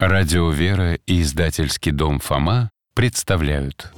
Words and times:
Радио 0.00 0.50
«Вера» 0.50 0.94
и 0.94 1.22
издательский 1.22 1.90
дом 1.90 2.20
«Фома» 2.20 2.70
представляют. 2.94 3.92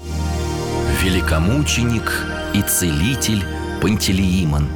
Великомученик 1.03 2.11
и 2.55 2.63
целитель 2.63 3.45
Пантелеимон. 3.83 4.67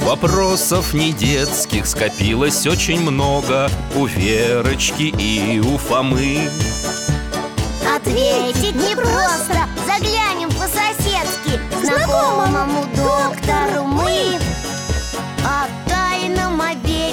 Вопросов 0.00 0.94
не 0.94 1.12
детских 1.12 1.84
скопилось 1.84 2.66
очень 2.66 3.02
много 3.02 3.68
У 3.94 4.06
Верочки 4.06 5.14
и 5.18 5.60
у 5.60 5.76
Фомы. 5.76 6.48
Ответить 7.94 8.74
непросто 8.74 9.68
Заглянем 9.86 10.48
по-соседски 10.48 11.60
Знакомому 11.84 12.86
доктору 12.96 13.89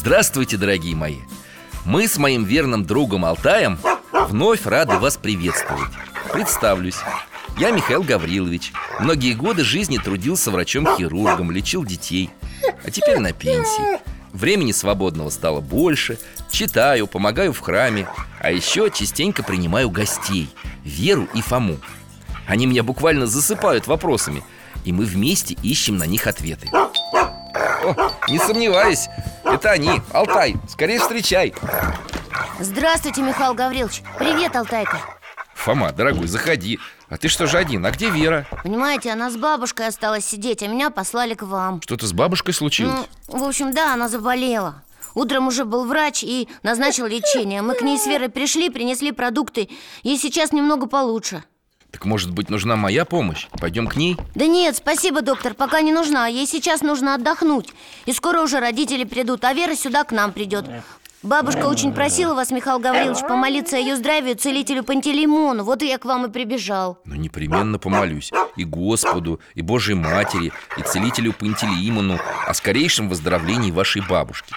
Здравствуйте, 0.00 0.56
дорогие 0.56 0.96
мои! 0.96 1.18
Мы 1.84 2.08
с 2.08 2.16
моим 2.16 2.44
верным 2.44 2.86
другом 2.86 3.26
Алтаем 3.26 3.78
вновь 4.30 4.64
рады 4.64 4.96
вас 4.98 5.18
приветствовать. 5.18 5.92
Представлюсь. 6.32 6.96
Я 7.58 7.70
Михаил 7.70 8.02
Гаврилович. 8.02 8.72
Многие 8.98 9.34
годы 9.34 9.62
жизни 9.62 9.98
трудился 9.98 10.50
врачом-хирургом, 10.50 11.50
лечил 11.50 11.84
детей 11.84 12.30
А 12.82 12.90
теперь 12.90 13.18
на 13.18 13.34
пенсии. 13.34 14.00
Времени 14.32 14.72
свободного 14.72 15.28
стало 15.28 15.60
больше. 15.60 16.18
Читаю, 16.50 17.06
помогаю 17.06 17.52
в 17.52 17.60
храме 17.60 18.08
А 18.40 18.50
еще 18.50 18.90
частенько 18.90 19.42
принимаю 19.42 19.90
гостей 19.90 20.48
Веру 20.82 21.28
и 21.34 21.42
Фому. 21.42 21.76
Они 22.46 22.64
меня 22.64 22.82
буквально 22.82 23.26
засыпают 23.26 23.86
вопросами 23.86 24.42
И 24.86 24.92
мы 24.92 25.04
вместе 25.04 25.58
ищем 25.62 25.98
на 25.98 26.04
них 26.04 26.26
ответы 26.26 26.70
О, 27.82 28.12
не 28.28 28.38
сомневаюсь, 28.38 29.08
это 29.44 29.70
они, 29.70 30.02
Алтай, 30.12 30.56
скорее 30.68 30.98
встречай. 31.00 31.54
Здравствуйте, 32.58 33.22
Михаил 33.22 33.54
Гаврилович. 33.54 34.02
Привет, 34.18 34.54
Алтайка. 34.54 34.98
Фома, 35.54 35.92
дорогой, 35.92 36.26
заходи. 36.26 36.78
А 37.08 37.16
ты 37.16 37.28
что 37.28 37.46
же 37.46 37.58
один? 37.58 37.84
А 37.84 37.90
где 37.90 38.10
Вера? 38.10 38.46
Понимаете, 38.62 39.10
она 39.10 39.30
с 39.30 39.36
бабушкой 39.36 39.88
осталась 39.88 40.24
сидеть, 40.24 40.62
а 40.62 40.68
меня 40.68 40.90
послали 40.90 41.34
к 41.34 41.42
вам. 41.42 41.82
Что-то 41.82 42.06
с 42.06 42.12
бабушкой 42.12 42.54
случилось? 42.54 43.06
Ну, 43.28 43.38
в 43.38 43.44
общем, 43.44 43.72
да, 43.72 43.94
она 43.94 44.08
заболела. 44.08 44.82
Утром 45.14 45.48
уже 45.48 45.64
был 45.64 45.86
врач 45.86 46.22
и 46.22 46.48
назначил 46.62 47.06
лечение. 47.06 47.62
Мы 47.62 47.74
к 47.74 47.82
ней 47.82 47.98
с 47.98 48.06
Верой 48.06 48.28
пришли, 48.28 48.70
принесли 48.70 49.10
продукты. 49.12 49.68
Ей 50.02 50.18
сейчас 50.18 50.52
немного 50.52 50.86
получше 50.86 51.42
Так 51.90 52.04
может 52.04 52.32
быть 52.32 52.50
нужна 52.50 52.76
моя 52.76 53.04
помощь? 53.04 53.48
Пойдем 53.60 53.86
к 53.86 53.96
ней? 53.96 54.16
Да 54.34 54.46
нет, 54.46 54.76
спасибо, 54.76 55.22
доктор, 55.22 55.54
пока 55.54 55.80
не 55.80 55.92
нужна. 55.92 56.26
Ей 56.28 56.46
сейчас 56.46 56.82
нужно 56.82 57.14
отдохнуть. 57.14 57.68
И 58.06 58.12
скоро 58.12 58.40
уже 58.40 58.60
родители 58.60 59.04
придут, 59.04 59.44
а 59.44 59.52
Вера 59.52 59.74
сюда 59.74 60.04
к 60.04 60.12
нам 60.12 60.32
придет. 60.32 60.66
Бабушка 61.22 61.66
очень 61.66 61.92
просила 61.92 62.32
вас, 62.32 62.50
Михаил 62.50 62.78
Гаврилович, 62.78 63.20
помолиться 63.28 63.76
о 63.76 63.78
ее 63.78 63.96
здравии 63.96 64.32
целителю 64.32 64.82
Пантелеймону. 64.82 65.64
Вот 65.64 65.82
и 65.82 65.86
я 65.86 65.98
к 65.98 66.06
вам 66.06 66.24
и 66.24 66.30
прибежал. 66.30 66.98
Ну, 67.04 67.14
непременно 67.14 67.78
помолюсь. 67.78 68.30
И 68.56 68.64
Господу, 68.64 69.38
и 69.54 69.60
Божьей 69.60 69.96
Матери, 69.96 70.50
и 70.78 70.82
целителю 70.82 71.34
Пантелеимону 71.34 72.18
О 72.46 72.54
скорейшем 72.54 73.10
выздоровлении 73.10 73.70
вашей 73.70 74.00
бабушки. 74.00 74.54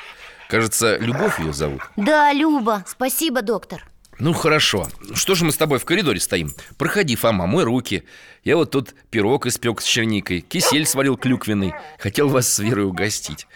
Кажется, 0.48 0.98
Любовь 0.98 1.40
ее 1.40 1.52
зовут. 1.52 1.82
Да, 1.98 2.32
Люба, 2.32 2.86
спасибо, 2.88 3.42
доктор 3.42 3.84
Ну, 4.24 4.32
хорошо. 4.32 4.88
Что 5.14 5.36
же 5.36 5.44
мы 5.44 5.52
с 5.52 5.58
тобой 5.58 5.80
в 5.80 5.86
коридоре 5.86 6.22
стоим? 6.22 6.54
Проходи, 6.78 7.18
Фома, 7.18 7.46
мой 7.46 7.66
руки. 7.66 8.06
Я 8.46 8.56
вот 8.56 8.72
тут 8.72 8.96
пирог 9.10 9.46
испек 9.48 9.82
с 9.82 9.84
черникой 9.84 10.40
Кисель 10.40 10.86
сварил 10.86 11.18
клюквенный. 11.18 11.74
Хотел 12.00 12.30
вас 12.30 12.48
с 12.48 12.60
Верой 12.60 12.86
угостить. 12.86 13.48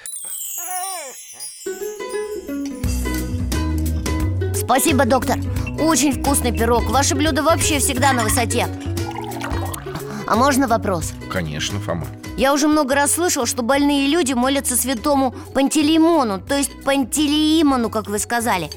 Спасибо, 4.54 5.06
доктор. 5.06 5.38
Очень 5.80 6.12
вкусный 6.12 6.52
пирог. 6.52 6.84
Ваше 6.90 7.16
блюдо 7.16 7.44
вообще 7.44 7.80
всегда 7.80 8.12
на 8.12 8.24
высоте. 8.24 8.68
А 10.28 10.36
можно 10.36 10.68
вопрос? 10.68 11.14
Конечно, 11.32 11.80
Фома. 11.80 12.06
Я 12.36 12.54
уже 12.54 12.68
много 12.68 12.94
раз 12.94 13.14
слышал, 13.14 13.46
что 13.46 13.62
больные 13.62 14.10
люди 14.10 14.34
молятся 14.34 14.76
святому 14.76 15.34
Пантелеймону 15.54 16.42
То 16.42 16.58
есть 16.58 16.84
Пантелеимону, 16.84 17.90
как 17.90 18.08
вы 18.08 18.20
сказали 18.20 18.70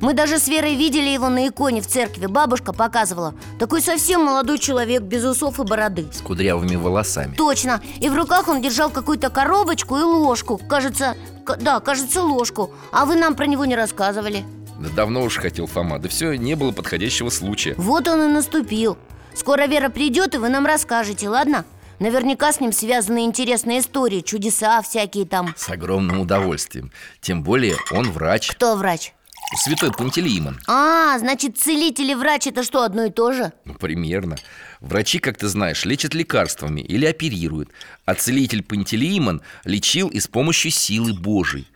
Мы 0.00 0.14
даже 0.14 0.38
с 0.38 0.48
Верой 0.48 0.76
видели 0.76 1.08
его 1.08 1.28
на 1.28 1.48
иконе 1.48 1.80
в 1.80 1.86
церкви. 1.86 2.26
Бабушка 2.26 2.72
показывала. 2.72 3.34
Такой 3.58 3.82
совсем 3.82 4.24
молодой 4.24 4.58
человек, 4.58 5.02
без 5.02 5.24
усов 5.24 5.58
и 5.58 5.64
бороды. 5.64 6.06
С 6.12 6.20
кудрявыми 6.20 6.76
волосами. 6.76 7.34
Точно, 7.34 7.80
и 8.00 8.08
в 8.08 8.14
руках 8.14 8.48
он 8.48 8.62
держал 8.62 8.90
какую-то 8.90 9.30
коробочку 9.30 9.96
и 9.96 10.02
ложку. 10.02 10.58
Кажется, 10.58 11.16
да, 11.60 11.80
кажется, 11.80 12.22
ложку. 12.22 12.72
А 12.92 13.06
вы 13.06 13.16
нам 13.16 13.34
про 13.34 13.46
него 13.46 13.64
не 13.64 13.74
рассказывали. 13.74 14.44
Да 14.78 14.88
давно 14.90 15.22
уж 15.22 15.36
хотел 15.38 15.66
Фома. 15.66 15.98
Да 15.98 16.08
все, 16.08 16.34
не 16.34 16.54
было 16.54 16.70
подходящего 16.70 17.30
случая. 17.30 17.74
Вот 17.76 18.06
он 18.06 18.22
и 18.22 18.32
наступил. 18.32 18.96
Скоро 19.34 19.66
Вера 19.66 19.88
придет, 19.88 20.34
и 20.34 20.38
вы 20.38 20.48
нам 20.48 20.66
расскажете, 20.66 21.28
ладно? 21.28 21.64
Наверняка 21.98 22.52
с 22.52 22.60
ним 22.60 22.72
связаны 22.72 23.24
интересные 23.24 23.80
истории 23.80 24.20
Чудеса 24.20 24.80
всякие 24.82 25.26
там. 25.26 25.52
С 25.56 25.68
огромным 25.68 26.20
удовольствием. 26.20 26.92
Тем 27.20 27.42
более 27.42 27.76
он 27.90 28.10
врач. 28.12 28.52
Кто 28.52 28.76
врач? 28.76 29.14
Святой 29.56 29.92
Пантелеимон 29.92 30.60
А, 30.66 31.18
значит, 31.18 31.58
целитель 31.58 32.10
и 32.10 32.14
врач 32.14 32.46
это 32.46 32.62
что, 32.62 32.82
одно 32.82 33.04
и 33.04 33.10
то 33.10 33.32
же? 33.32 33.52
Ну, 33.64 33.74
примерно. 33.74 34.36
Врачи, 34.80 35.18
как 35.18 35.38
ты 35.38 35.48
знаешь, 35.48 35.84
лечат 35.84 36.14
лекарствами 36.14 36.82
или 36.82 37.06
оперируют 37.06 37.70
А 38.04 38.14
целитель 38.14 38.62
Пантелеимон 38.62 39.40
лечил 39.64 40.08
и 40.08 40.20
с 40.20 40.28
помощью 40.28 40.70
силы 40.70 41.14
Божией. 41.14 41.66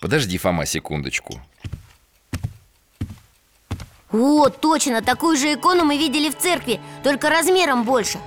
Подожди, 0.00 0.38
Фома, 0.38 0.64
секундочку. 0.64 1.40
О, 4.12 4.48
точно, 4.48 5.02
такую 5.02 5.36
же 5.36 5.54
икону 5.54 5.84
мы 5.84 5.98
видели 5.98 6.30
в 6.30 6.38
церкви 6.38 6.80
Только 7.02 7.28
размером 7.28 7.84
больше 7.84 8.18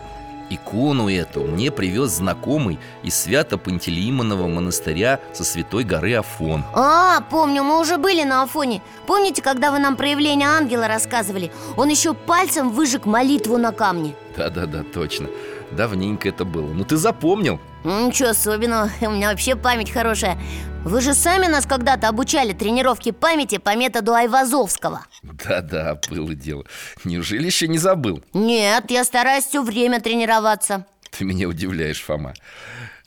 Икону 0.52 1.10
эту 1.10 1.44
мне 1.44 1.72
привез 1.72 2.12
знакомый 2.12 2.78
из 3.04 3.16
Свято-Пантелеимонова 3.16 4.48
монастыря 4.48 5.20
со 5.34 5.44
святой 5.44 5.86
горы 5.86 6.16
Афон. 6.16 6.64
А, 6.74 7.22
помню, 7.30 7.64
мы 7.64 7.80
уже 7.80 7.98
были 7.98 8.24
на 8.24 8.44
Афоне. 8.44 8.82
Помните, 9.08 9.42
когда 9.42 9.72
вы 9.72 9.80
нам 9.80 9.96
проявление 9.96 10.50
ангела 10.50 10.88
рассказывали? 10.88 11.52
Он 11.78 11.88
еще 11.88 12.14
пальцем 12.14 12.72
выжег 12.72 13.06
молитву 13.06 13.58
на 13.58 13.72
камне. 13.72 14.14
Да-да-да, 14.36 14.84
точно. 14.84 15.28
Давненько 15.72 16.28
это 16.28 16.44
было. 16.44 16.68
Ну 16.74 16.84
ты 16.84 16.98
запомнил? 16.98 17.60
Ничего 17.84 18.30
особенного, 18.30 18.90
у 19.02 19.10
меня 19.12 19.30
вообще 19.30 19.56
память 19.56 19.92
хорошая 19.92 20.38
Вы 20.84 21.02
же 21.02 21.14
сами 21.14 21.46
нас 21.46 21.68
когда-то 21.68 22.08
обучали 22.08 22.54
тренировке 22.54 23.14
памяти 23.14 23.60
по 23.60 23.76
методу 23.76 24.14
Айвазовского. 24.14 25.06
Да-да, 25.22 26.00
было 26.10 26.34
дело. 26.34 26.66
Неужели 27.04 27.46
еще 27.46 27.68
не 27.68 27.78
забыл? 27.78 28.24
Нет, 28.34 28.90
я 28.90 29.04
стараюсь 29.04 29.46
все 29.46 29.62
время 29.62 30.02
тренироваться. 30.02 30.88
Ты 31.12 31.24
меня 31.24 31.48
удивляешь, 31.48 32.02
Фома. 32.02 32.34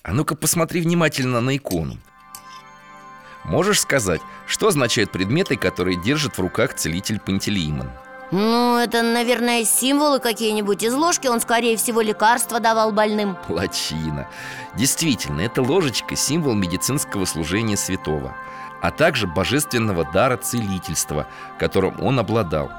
А 0.05 0.13
ну-ка 0.13 0.37
посмотри 0.37 0.83
внимательно 0.83 1.41
на 1.41 1.57
икону. 1.57 1.99
Можешь 3.45 3.81
сказать, 3.81 4.21
что 4.47 4.69
означают 4.69 5.11
предметы, 5.11 5.57
которые 5.57 6.01
держит 6.01 6.39
в 6.39 6.41
руках 6.41 6.75
целитель 6.75 7.19
Пантелеимон? 7.19 7.91
Ну, 8.37 8.79
это, 8.79 9.03
наверное, 9.03 9.65
символы 9.65 10.19
какие-нибудь 10.19 10.83
Из 10.83 10.93
ложки. 10.93 11.29
Он, 11.29 11.41
скорее 11.41 11.77
всего, 11.77 12.01
лекарства 12.01 12.59
давал 12.59 12.91
больным. 12.91 13.39
Лачина. 13.49 14.27
Действительно, 14.77 15.41
эта 15.41 15.63
ложечка– 15.63 16.17
символ 16.17 16.55
медицинского 16.55 17.27
служения 17.27 17.77
святого 17.77 18.35
А 18.83 18.91
также 18.91 19.29
божественного 19.29 20.05
дара 20.13 20.37
целительства, 20.37 21.29
которым 21.61 22.03
он 22.03 22.19
обладал. 22.19 22.73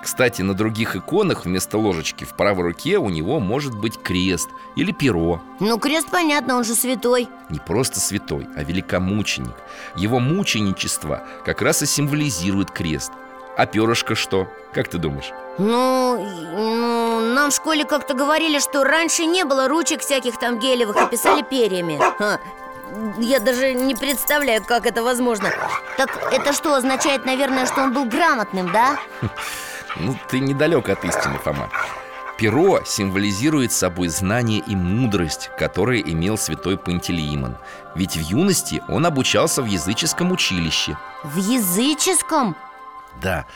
Кстати, 0.00 0.42
на 0.42 0.54
других 0.54 0.94
иконах 0.94 1.44
вместо 1.44 1.76
ложечки 1.76 2.22
в 2.22 2.36
правой 2.36 2.62
руке 2.62 2.96
у 2.98 3.10
него 3.10 3.40
может 3.40 3.76
быть 3.76 4.00
крест 4.00 4.48
или 4.76 4.92
перо. 4.92 5.42
Ну, 5.58 5.76
крест 5.80 6.06
понятно, 6.08 6.54
он 6.54 6.62
же 6.62 6.76
святой. 6.76 7.28
Не 7.48 7.58
просто 7.58 7.98
святой, 7.98 8.46
а 8.54 8.62
великомученик. 8.62 9.56
Его 9.96 10.20
мученичество 10.20 11.24
как 11.44 11.62
раз 11.62 11.82
и 11.82 11.86
символизирует 11.86 12.70
крест 12.70 13.10
А 13.56 13.66
перышко 13.66 14.14
что? 14.14 14.48
Как 14.72 14.88
ты 14.88 14.98
думаешь? 14.98 15.32
Ну, 15.58 16.26
Ну, 16.48 17.20
нам 17.34 17.50
в 17.50 17.54
школе 17.54 17.84
как-то 17.84 18.14
говорили, 18.14 18.58
что 18.58 18.84
раньше 18.84 19.24
не 19.26 19.44
было 19.44 19.68
ручек 19.68 20.00
всяких 20.00 20.38
там 20.38 20.58
гелевых 20.58 20.96
и 20.96 21.06
писали 21.06 21.42
перьями 21.42 21.98
Ха, 22.18 22.38
Я 23.18 23.40
даже 23.40 23.74
не 23.74 23.94
представляю, 23.94 24.64
как 24.64 24.86
это 24.86 25.02
возможно 25.02 25.50
Так 25.96 26.10
это 26.32 26.52
что, 26.52 26.74
означает, 26.74 27.26
наверное, 27.26 27.66
что 27.66 27.82
он 27.82 27.92
был 27.92 28.04
грамотным, 28.04 28.72
да? 28.72 28.98
Ну, 29.96 30.16
ты 30.28 30.38
недалек 30.38 30.88
от 30.88 31.04
истины, 31.04 31.36
Фома 31.44 31.68
Перо 32.38 32.80
символизирует 32.86 33.72
собой 33.72 34.08
знание 34.08 34.62
и 34.66 34.74
мудрость, 34.76 35.50
которые 35.58 36.00
имел 36.12 36.38
святой 36.38 36.78
Пантелеимон 36.78 37.56
Ведь 37.96 38.16
в 38.16 38.20
юности 38.20 38.82
он 38.88 39.04
обучался 39.04 39.62
в 39.62 39.66
языческом 39.66 40.30
училище 40.32 40.96
В 41.24 41.36
языческом? 41.36 42.56
Да, 43.22 43.46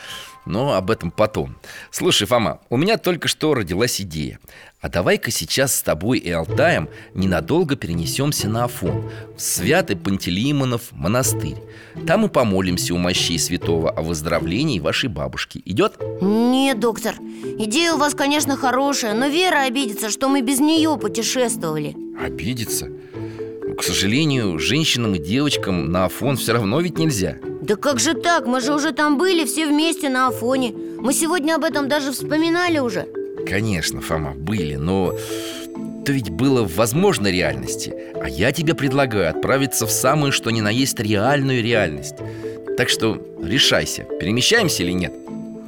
но 0.46 0.74
об 0.74 0.90
этом 0.90 1.10
потом. 1.10 1.56
Слушай, 1.90 2.26
Фома, 2.26 2.60
у 2.68 2.76
меня 2.76 2.98
только 2.98 3.28
что 3.28 3.54
родилась 3.54 4.00
идея. 4.00 4.38
А 4.80 4.90
давай-ка 4.90 5.30
сейчас 5.30 5.74
с 5.74 5.82
тобой 5.82 6.18
и 6.18 6.30
Алтаем 6.30 6.90
ненадолго 7.14 7.74
перенесемся 7.74 8.50
на 8.50 8.64
Афон 8.64 9.10
В 9.34 9.40
святый 9.40 9.96
Пантелеимонов 9.96 10.92
монастырь. 10.92 11.56
Там 12.06 12.20
мы 12.20 12.28
помолимся 12.28 12.92
у 12.92 12.98
мощей 12.98 13.38
святого 13.38 13.90
о 13.90 14.02
выздоровлении 14.02 14.80
вашей 14.80 15.08
бабушки. 15.08 15.62
Идет? 15.64 15.98
Нет, 16.20 16.80
доктор, 16.80 17.14
идея 17.58 17.94
у 17.94 17.98
вас, 17.98 18.14
конечно, 18.14 18.56
хорошая 18.58 19.14
Но 19.14 19.28
Вера 19.28 19.62
обидится, 19.62 20.10
что 20.10 20.28
мы 20.28 20.42
без 20.42 20.60
нее 20.60 20.98
путешествовали. 21.00 21.96
Обидеться? 22.20 22.90
К 23.78 23.82
сожалению, 23.82 24.58
женщинам 24.58 25.14
и 25.14 25.18
девочкам 25.18 25.90
на 25.90 26.04
Афон 26.04 26.36
все 26.36 26.52
равно 26.52 26.80
ведь 26.80 26.98
нельзя 26.98 27.38
Да 27.64 27.76
как 27.76 27.98
же 27.98 28.12
так? 28.12 28.46
Мы 28.46 28.60
же 28.60 28.74
уже 28.74 28.92
там 28.92 29.16
были, 29.16 29.46
все 29.46 29.66
вместе 29.66 30.10
на 30.10 30.26
Афоне. 30.26 30.74
Мы 30.98 31.14
сегодня 31.14 31.54
об 31.54 31.64
этом 31.64 31.88
даже 31.88 32.12
вспоминали 32.12 32.78
уже. 32.78 33.08
Конечно, 33.48 34.02
Фома, 34.02 34.34
были, 34.34 34.74
но 34.74 35.14
это 36.02 36.12
ведь 36.12 36.28
было 36.28 36.62
в 36.62 36.76
возможной 36.76 37.32
реальности. 37.32 37.94
А 38.22 38.28
я 38.28 38.52
тебе 38.52 38.74
предлагаю 38.74 39.30
отправиться 39.30 39.86
в 39.86 39.90
самую, 39.90 40.30
что 40.30 40.50
ни 40.50 40.60
на 40.60 40.68
есть, 40.68 41.00
реальную 41.00 41.62
реальность. 41.62 42.16
Так 42.76 42.90
что 42.90 43.18
решайся, 43.42 44.04
перемещаемся 44.20 44.82
или 44.82 44.92
нет? 44.92 45.14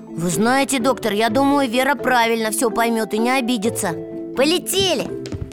Вы 0.08 0.28
знаете, 0.28 0.81
доктор, 0.81 1.14
я 1.14 1.31
думаю, 1.31 1.66
Вера 1.66 1.94
правильно 1.94 2.50
все 2.50 2.70
поймет 2.70 3.14
и 3.14 3.19
не 3.19 3.31
обидится. 3.31 3.94
Полетели! 4.37 5.06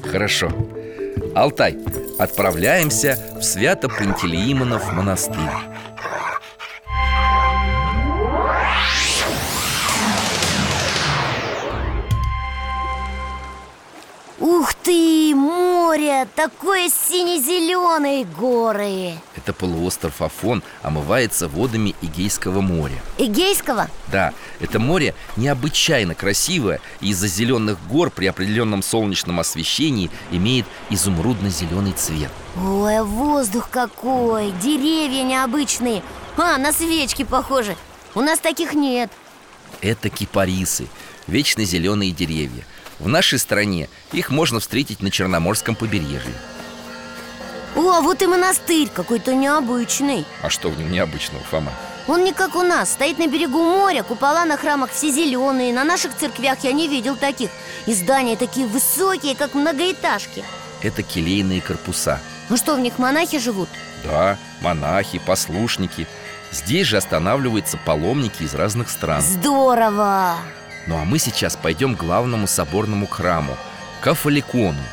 Хорошо 0.05 0.51
Алтай, 1.35 1.79
отправляемся 2.19 3.17
в 3.35 3.41
Свято-Пантелеимонов 3.41 4.93
монастырь 4.93 5.39
Ух 14.39 14.73
ты, 14.75 15.33
море! 15.33 16.27
Такое 16.35 16.89
сине-зеленые 16.89 18.25
горы 18.25 19.13
Это 19.43 19.51
полуостров 19.51 20.21
Афон 20.21 20.63
омывается 20.83 21.49
водами 21.49 21.95
Эгейского 22.01 22.61
моря. 22.61 22.95
Эгейского? 23.17 23.89
Да, 24.09 24.33
это 24.61 24.79
море 24.79 25.13
необычайно 25.35 26.15
красивое 26.15 26.79
и 27.01 27.09
из-за 27.09 27.27
зеленых 27.27 27.77
гор 27.87 28.09
при 28.09 28.27
определенном 28.27 28.81
солнечном 28.81 29.41
освещении 29.41 30.09
имеет 30.31 30.65
изумрудно-зеленый 30.89 31.91
цвет. 31.91 32.31
Ой, 32.55 33.03
воздух 33.03 33.69
какой! 33.69 34.51
Деревья 34.63 35.23
необычные! 35.23 36.03
А, 36.37 36.57
на 36.57 36.71
свечки 36.71 37.23
похожи! 37.23 37.75
У 38.15 38.21
нас 38.21 38.39
таких 38.39 38.73
нет! 38.73 39.11
Это 39.81 40.09
кипарисы, 40.09 40.87
вечно 41.27 41.65
зеленые 41.65 42.11
деревья. 42.11 42.63
В 42.99 43.09
нашей 43.09 43.39
стране 43.39 43.89
их 44.13 44.29
можно 44.29 44.61
встретить 44.61 45.01
на 45.01 45.11
Черноморском 45.11 45.75
побережье 45.75 46.33
О, 47.75 47.91
а 47.91 48.01
вот 48.01 48.21
и 48.21 48.27
монастырь 48.27 48.89
какой-то 48.89 49.33
необычный. 49.33 50.25
А 50.41 50.49
что 50.49 50.69
в 50.69 50.77
нем 50.77 50.91
необычного, 50.91 51.43
Фома? 51.45 51.71
Он 52.07 52.23
не 52.23 52.33
как 52.33 52.55
у 52.55 52.63
нас, 52.63 52.91
стоит 52.91 53.17
на 53.17 53.27
берегу 53.27 53.63
моря 53.63 54.03
Купола 54.03 54.45
на 54.45 54.57
храмах 54.57 54.91
все 54.91 55.09
зеленые. 55.09 55.73
На 55.73 55.83
наших 55.83 56.15
церквях 56.15 56.59
я 56.63 56.73
не 56.73 56.87
видел 56.87 57.15
таких. 57.15 57.49
И 57.85 57.93
здания 57.93 58.35
такие 58.35 58.67
высокие, 58.67 59.35
как 59.35 59.53
многоэтажки. 59.53 60.43
Это 60.81 61.01
келейные 61.01 61.61
корпуса. 61.61 62.19
Ну 62.49 62.57
что, 62.57 62.75
в 62.75 62.79
них 62.79 62.99
монахи 62.99 63.39
живут? 63.39 63.69
Да, 64.03 64.37
монахи, 64.61 65.19
послушники. 65.25 66.07
Здесь 66.51 66.87
же 66.87 66.97
останавливаются 66.97 67.77
паломники 67.77 68.43
из 68.43 68.53
разных 68.53 68.89
стран. 68.89 69.21
Здорово! 69.21 70.35
Ну 70.85 70.97
а 70.97 71.05
мы 71.05 71.17
сейчас 71.17 71.55
пойдем 71.55 71.95
к 71.95 71.99
главному 71.99 72.45
соборному 72.45 73.07
храму 73.07 73.57
Кафаликону 74.01 74.83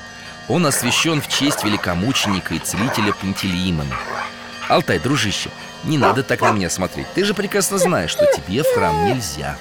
Он 0.50 0.67
освящен 0.67 1.23
в 1.23 1.29
честь 1.29 1.62
великомученика 1.62 2.55
и 2.55 2.58
целителя 2.58 3.12
Пантелеимона. 3.12 3.94
Алтай, 4.69 4.99
дружище, 4.99 5.49
не 5.85 5.97
надо 5.97 6.25
так 6.25 6.41
на 6.41 6.50
меня 6.50 6.69
смотреть. 6.69 7.06
Ты 7.14 7.23
же 7.25 7.35
прекрасно 7.35 7.79
знаешь, 7.79 8.11
что 8.11 8.26
тебе 8.26 8.64
в 8.64 8.75
храм 8.75 9.05
нельзя. 9.06 9.56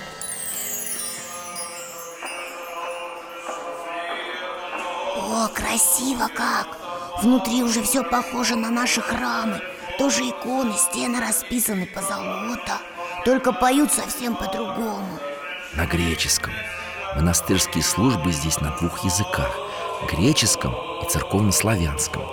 О, 5.15 5.47
красиво 5.53 6.27
как! 6.36 6.75
Внутри 7.21 7.62
уже 7.62 7.83
все 7.83 8.03
похоже 8.03 8.56
на 8.56 8.71
наши 8.71 9.00
храмы. 9.00 9.62
Тоже 10.00 10.24
иконы, 10.24 10.74
стены 10.75 11.19
расписаны 11.19 11.86
по 11.86 12.01
золото 12.01 12.80
Только 13.25 13.51
поют 13.51 13.91
совсем 13.94 14.36
по-другому. 14.36 15.19
На 15.75 15.86
греческом. 15.86 16.53
Монастырские 17.15 17.83
службы 17.83 18.31
здесь 18.31 18.59
на 18.59 18.75
двух 18.77 19.03
языках 19.03 19.69
Греческом 20.07 20.74
и 21.04 21.10
церковнославянском 21.10 22.24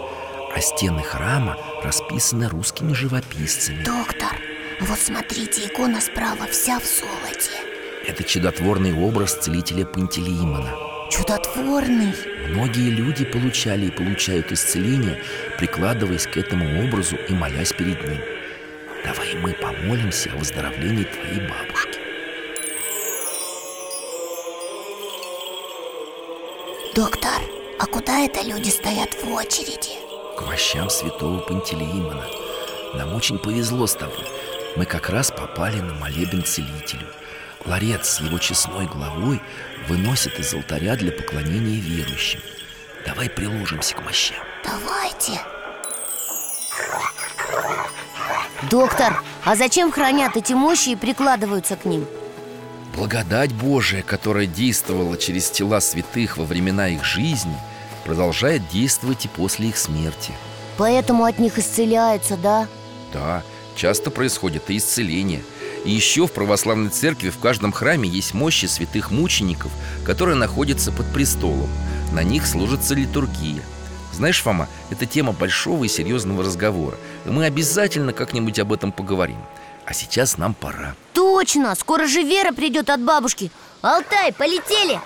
А 0.55 0.61
стены 0.61 1.03
храма 1.03 1.57
расписаны 1.83 2.49
русскими 2.49 2.93
живописцами 2.93 3.83
Доктор, 3.83 4.41
вот 4.81 4.99
смотрите, 4.99 5.67
икона 5.67 6.01
справа 6.01 6.47
вся 6.51 6.79
в 6.79 6.85
золоте 6.85 7.51
Это 8.07 8.23
чудотворный 8.23 8.95
образ 8.95 9.35
целителя 9.35 9.85
Пантелеимона 9.85 10.71
Чудотворный 11.11 12.15
Многие 12.51 12.91
люди 12.91 13.25
получали 13.25 13.87
и 13.87 13.91
получают 13.91 14.53
исцеление, 14.53 15.21
прикладываясь 15.59 16.27
к 16.27 16.37
этому 16.37 16.85
образу 16.85 17.17
и 17.17 17.33
молясь 17.33 17.73
перед 17.73 18.03
ним. 18.09 18.21
Давай 19.05 19.35
мы 19.35 19.53
помолимся 19.53 20.31
о 20.33 20.37
выздоровлении 20.37 21.05
твоей 21.05 21.41
бабушки. 21.41 21.96
Доктор, 26.97 27.43
а 27.79 27.85
куда 27.85 28.21
это 28.21 28.41
люди 28.41 28.71
стоят 28.71 29.11
в 29.23 29.31
очереди? 29.31 29.99
К 30.39 30.47
мощам 30.47 30.89
святого 30.89 31.41
Пантелеимона. 31.41 32.25
Нам 32.95 33.15
очень 33.15 33.39
повезло 33.39 33.87
с 33.87 33.93
тобой. 33.93 34.25
Мы 34.77 34.87
как 34.87 35.11
раз 35.11 35.31
попали 35.31 35.79
на 35.79 35.93
молебен 35.93 36.43
целителю. 36.43 37.07
Ларец 37.67 38.09
с 38.09 38.21
его 38.23 38.39
честной 38.39 38.87
главой 38.87 39.43
выносит 39.87 40.41
из 40.41 40.55
алтаря 40.55 40.97
для 40.97 41.13
поклонения 41.13 41.79
верующим. 41.79 42.41
Давай 43.05 43.29
приложимся 43.29 43.95
к 43.95 44.03
мощам. 44.03 44.39
Давайте 44.65 45.39
Доктор, 48.71 49.23
а 49.45 49.55
зачем 49.55 49.93
хранят 49.93 50.35
эти 50.39 50.55
мощи 50.55 50.91
и 50.91 50.97
прикладываются 50.97 51.77
к 51.77 51.85
ним? 51.85 52.07
Благодать 52.95 53.53
Божия, 53.53 54.03
которая 54.03 54.47
действовала 54.47 55.17
через 55.17 55.51
тела 55.51 55.81
святых 55.81 56.39
во 56.39 56.45
времена 56.45 56.89
их 56.89 57.05
жизни, 57.05 57.57
продолжает 58.05 58.69
действовать 58.69 59.25
и 59.25 59.29
после 59.29 59.69
их 59.69 59.77
смерти. 59.77 60.33
Поэтому 60.79 61.25
от 61.25 61.39
них 61.39 61.59
исцеляются, 61.59 62.37
да? 62.37 62.69
Да, 63.13 63.43
часто 63.75 64.11
происходит 64.11 64.71
и 64.71 64.77
исцеление. 64.77 65.43
И 65.85 65.91
еще 65.91 66.27
в 66.27 66.33
православной 66.33 66.91
церкви 66.91 67.31
в 67.31 67.39
каждом 67.39 67.73
храме 67.73 68.09
есть 68.09 68.35
мощи 68.35 68.67
святых 68.67 69.11
мучеников, 69.11 69.71
которые 70.05 70.37
находятся 70.37 70.91
под 70.91 71.07
престолом. 71.13 71.69
На 72.13 72.23
них 72.23 72.47
служится 72.47 72.95
литургия. 72.95 73.63
Знаешь, 74.13 74.43
Фома, 74.43 74.69
это 74.91 75.05
тема 75.05 75.33
большого 75.33 75.85
и 75.85 75.89
серьезного 75.89 76.43
разговора. 76.43 76.97
И 77.25 77.29
мы 77.29 77.45
обязательно 77.45 78.13
как-нибудь 78.13 78.59
об 78.59 78.73
этом 78.73 78.91
поговорим. 78.91 79.39
А 79.87 79.93
сейчас 79.95 80.37
нам 80.37 80.53
пора. 80.53 80.95
Точно! 81.13 81.75
Скоро 81.77 82.07
же 82.07 82.23
Вера 82.23 82.53
придет 82.53 82.91
от 82.91 83.01
бабушки 83.01 83.51
Алтай, 83.83 84.33
полетели! 84.33 85.01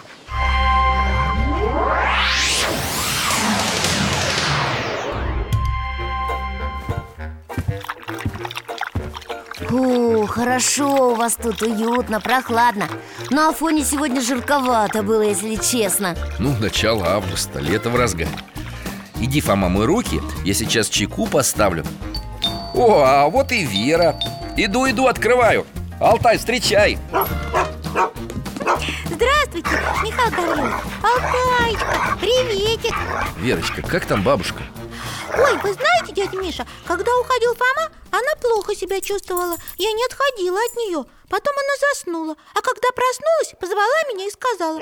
О, 9.70 10.26
хорошо 10.26 11.12
у 11.12 11.14
вас 11.14 11.36
тут, 11.36 11.62
уютно, 11.62 12.20
прохладно 12.20 12.88
На 13.30 13.50
Афоне 13.50 13.84
сегодня 13.84 14.20
жарковато 14.20 15.02
было, 15.02 15.22
если 15.22 15.56
честно 15.56 16.16
Ну, 16.38 16.56
начало 16.58 17.06
августа, 17.06 17.60
лето 17.60 17.90
в 17.90 17.96
разгаре. 17.96 18.30
Иди, 19.20 19.40
Фома, 19.42 19.68
мой 19.68 19.84
руки, 19.84 20.20
я 20.44 20.54
сейчас 20.54 20.88
чайку 20.88 21.26
поставлю. 21.26 21.84
О, 22.74 23.02
а 23.04 23.28
вот 23.28 23.52
и 23.52 23.64
Вера. 23.64 24.18
Иду, 24.56 24.88
иду, 24.88 25.06
открываю. 25.06 25.66
Алтай, 26.00 26.38
встречай. 26.38 26.98
Здравствуйте, 29.10 29.68
Михаил 30.02 30.30
Гаврилович 30.30 30.74
Алтайчка, 31.02 32.18
приветик 32.20 32.94
Верочка, 33.36 33.82
как 33.82 34.06
там 34.06 34.22
бабушка? 34.22 34.62
Ой, 35.36 35.56
вы 35.58 35.72
знаете, 35.74 36.12
дядя 36.12 36.36
Миша, 36.38 36.66
когда 36.86 37.14
уходил 37.18 37.54
Фома, 37.54 37.90
она 38.10 38.34
плохо 38.40 38.74
себя 38.74 39.00
чувствовала 39.00 39.56
Я 39.76 39.92
не 39.92 40.04
отходила 40.06 40.58
от 40.58 40.76
нее 40.76 41.04
Потом 41.28 41.54
она 41.54 41.88
заснула 41.90 42.36
А 42.54 42.62
когда 42.62 42.88
проснулась, 42.94 43.54
позвала 43.60 44.02
меня 44.12 44.26
и 44.26 44.30
сказала 44.30 44.80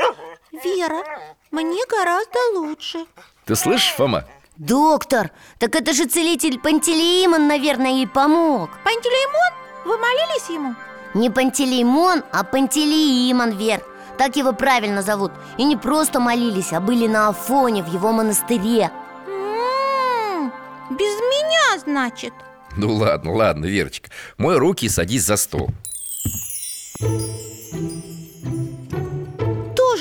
Вера, 0.53 1.05
мне 1.51 1.85
гораздо 1.91 2.39
лучше 2.55 3.07
Ты 3.47 3.57
слышишь, 3.57 3.95
Фома? 3.97 4.25
Доктор, 4.59 5.31
так 5.61 5.77
это 5.77 5.93
же 5.93 6.07
целитель 6.07 6.59
Пантелеимон, 6.59 7.47
наверное, 7.47 7.93
ей 7.93 8.09
помог. 8.09 8.71
Пантелеймон, 8.83 9.53
вы 9.85 9.97
молились 9.97 10.49
ему? 10.51 10.75
Не 11.15 11.31
Пантелеймон, 11.31 12.25
а 12.33 12.43
Пантелеимон, 12.43 13.53
Вер. 13.57 13.81
Так 14.19 14.35
его 14.35 14.53
правильно 14.53 15.03
зовут. 15.03 15.31
И 15.59 15.65
не 15.65 15.77
просто 15.77 16.19
молились, 16.19 16.73
а 16.73 16.81
были 16.81 17.07
на 17.07 17.29
Афоне 17.29 17.85
в 17.85 17.93
его 17.93 18.11
монастыре. 18.11 18.91
М-м, 19.29 20.53
Без 20.91 20.99
меня, 21.21 21.79
значит. 21.79 22.33
Ну 22.77 22.97
ладно, 22.97 23.33
ладно, 23.33 23.67
Верочка. 23.67 24.11
Мой 24.39 24.59
руки 24.59 24.87
и 24.87 24.89
садись 24.89 25.23
за 25.23 25.37
стол 25.37 25.69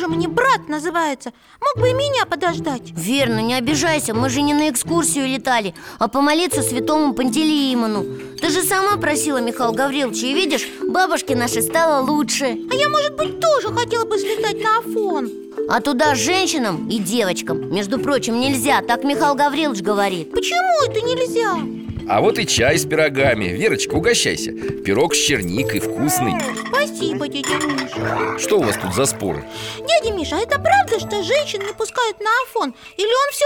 Тоже 0.07 0.17
мне 0.17 0.27
брат 0.27 0.69
называется. 0.69 1.33
Мог 1.59 1.83
бы 1.83 1.89
и 1.89 1.93
меня 1.93 2.25
подождать. 2.25 2.91
Верно, 2.95 3.39
не 3.39 3.55
обижайся, 3.55 4.13
мы 4.13 4.29
же 4.29 4.41
не 4.41 4.53
на 4.53 4.69
экскурсию 4.69 5.27
летали 5.27 5.73
А 5.99 6.07
помолиться 6.07 6.61
святому 6.61 7.13
Пантелеимону 7.13 8.05
Ты 8.39 8.49
же 8.49 8.63
сама 8.63 8.97
просила, 8.97 9.39
Михаил 9.39 9.73
Гаврилович 9.73 10.23
И 10.23 10.33
видишь, 10.33 10.67
бабушке 10.81 11.35
нашей 11.35 11.61
стало 11.61 12.05
лучше. 12.09 12.45
А 12.45 12.75
я, 12.75 12.89
может 12.89 13.15
быть, 13.17 13.39
тоже 13.39 13.73
хотела 13.73 14.05
бы 14.05 14.17
слетать 14.17 14.61
на 14.63 14.77
Афон. 14.79 15.29
А 15.69 15.81
туда 15.81 16.15
женщинам 16.15 16.87
и 16.87 16.99
девочкам, 16.99 17.73
между 17.73 17.99
прочим, 17.99 18.39
нельзя 18.39 18.81
Так 18.81 19.03
Михаил 19.03 19.35
Гаврилович 19.35 19.81
говорит. 19.81 20.31
Почему 20.31 20.89
это 20.89 21.01
нельзя? 21.01 21.86
А 22.09 22.21
вот 22.21 22.39
и 22.39 22.47
чай 22.47 22.77
с 22.77 22.85
пирогами 22.85 23.45
Верочка, 23.45 23.93
угощайся 23.95 24.53
Пирог 24.53 25.13
с 25.13 25.17
черникой, 25.17 25.81
вкусный 25.81 26.35
Спасибо, 26.69 27.27
дядя 27.27 27.57
Миша 27.67 28.39
Что 28.39 28.59
у 28.59 28.63
вас 28.63 28.77
тут 28.77 28.93
за 28.95 29.05
споры? 29.05 29.43
Дядя 29.79 30.13
Миша, 30.13 30.37
а 30.37 30.39
это 30.39 30.57
правда, 30.57 30.99
что 30.99 31.21
женщин 31.21 31.59
не 31.65 31.73
пускают 31.73 32.19
на 32.21 32.29
Афон? 32.43 32.73
Или 32.95 33.07
он 33.07 33.31
все 33.33 33.45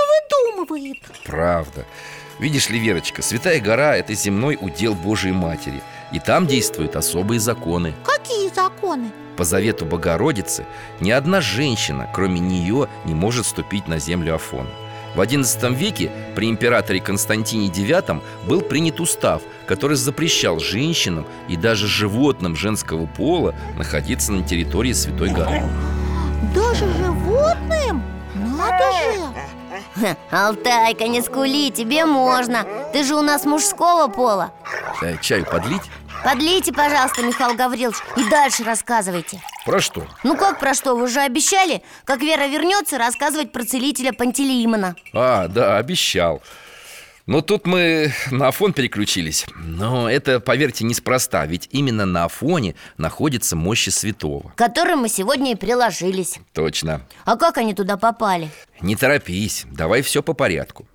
выдумывает? 0.53 0.97
Правда 1.25 1.85
Видишь 2.39 2.69
ли, 2.69 2.77
Верочка, 2.77 3.23
Святая 3.23 3.59
гора– 3.59 3.95
это 3.97 4.13
земной 4.13 4.59
удел 4.61 4.93
Божией 4.93 5.33
Матери 5.33 5.81
И 6.11 6.19
там 6.19 6.45
действуют 6.45 6.95
особые 6.95 7.39
законы 7.39 7.95
Какие 8.05 8.53
законы? 8.53 9.11
По 9.37 9.43
завету 9.43 9.85
Богородицы 9.85 10.67
Ни 10.99 11.09
одна 11.09 11.41
женщина, 11.41 12.07
кроме 12.13 12.39
нее, 12.39 12.87
не 13.05 13.15
может 13.15 13.47
ступить 13.47 13.87
на 13.87 13.97
землю 13.97 14.35
Афона 14.35 14.69
в 15.15 15.19
XI 15.19 15.73
веке 15.75 16.11
при 16.35 16.49
императоре 16.49 16.99
Константине 16.99 17.67
IX 17.67 18.21
был 18.47 18.61
принят 18.61 18.99
устав, 18.99 19.41
который 19.67 19.97
запрещал 19.97 20.59
женщинам 20.59 21.25
и 21.47 21.55
даже 21.55 21.87
животным 21.87 22.55
женского 22.55 23.05
пола 23.05 23.55
находиться 23.77 24.31
на 24.31 24.43
территории 24.43 24.93
Святой 24.93 25.29
горы. 25.29 25.61
Даже 26.55 26.85
животным? 26.93 28.03
Надо 28.35 28.83
же! 28.91 30.15
Алтайка, 30.31 31.07
не 31.07 31.21
скули, 31.21 31.69
тебе 31.69 32.05
можно 32.05 32.65
Ты 32.93 33.03
же 33.03 33.15
у 33.15 33.21
нас 33.21 33.45
мужского 33.45 34.07
пола 34.07 34.51
Э, 35.01 35.17
чаю 35.21 35.45
подлить? 35.45 35.81
Подлейте, 36.23 36.71
пожалуйста, 36.71 37.23
Михаил 37.23 37.55
Гаврилович 37.55 37.97
И 38.15 38.29
дальше 38.29 38.63
рассказывайте. 38.63 39.41
Про 39.65 39.79
что? 39.81 40.07
Ну 40.23 40.37
как 40.37 40.59
про 40.59 40.73
что? 40.73 40.95
Вы 40.95 41.07
же 41.07 41.19
обещали, 41.19 41.81
как 42.05 42.21
Вера 42.21 42.47
вернется, 42.47 42.97
рассказывать 42.97 43.51
про 43.51 43.63
целителя 43.63 44.13
Пантелеимона 44.13 44.95
А, 45.13 45.47
да, 45.47 45.77
обещал. 45.77 46.41
Но 47.25 47.41
тут 47.41 47.65
мы 47.65 48.13
на 48.29 48.47
Афон 48.49 48.73
переключились. 48.73 49.45
Но 49.55 50.09
это, 50.09 50.39
поверьте, 50.39 50.83
неспроста 50.83 51.45
Ведь 51.45 51.67
именно 51.71 52.05
на 52.05 52.25
Афоне 52.25 52.75
находится 52.97 53.55
мощи 53.55 53.89
святого. 53.89 54.49
К 54.49 54.55
которым 54.55 54.99
мы 54.99 55.09
сегодня 55.09 55.53
и 55.53 55.55
приложились. 55.55 56.39
Точно. 56.53 57.01
А 57.25 57.35
как 57.35 57.57
они 57.57 57.73
туда 57.73 57.97
попали? 57.97 58.49
Не 58.79 58.95
торопись, 58.95 59.65
давай 59.71 60.01
все 60.01 60.21
по 60.21 60.33
порядку. 60.33 60.85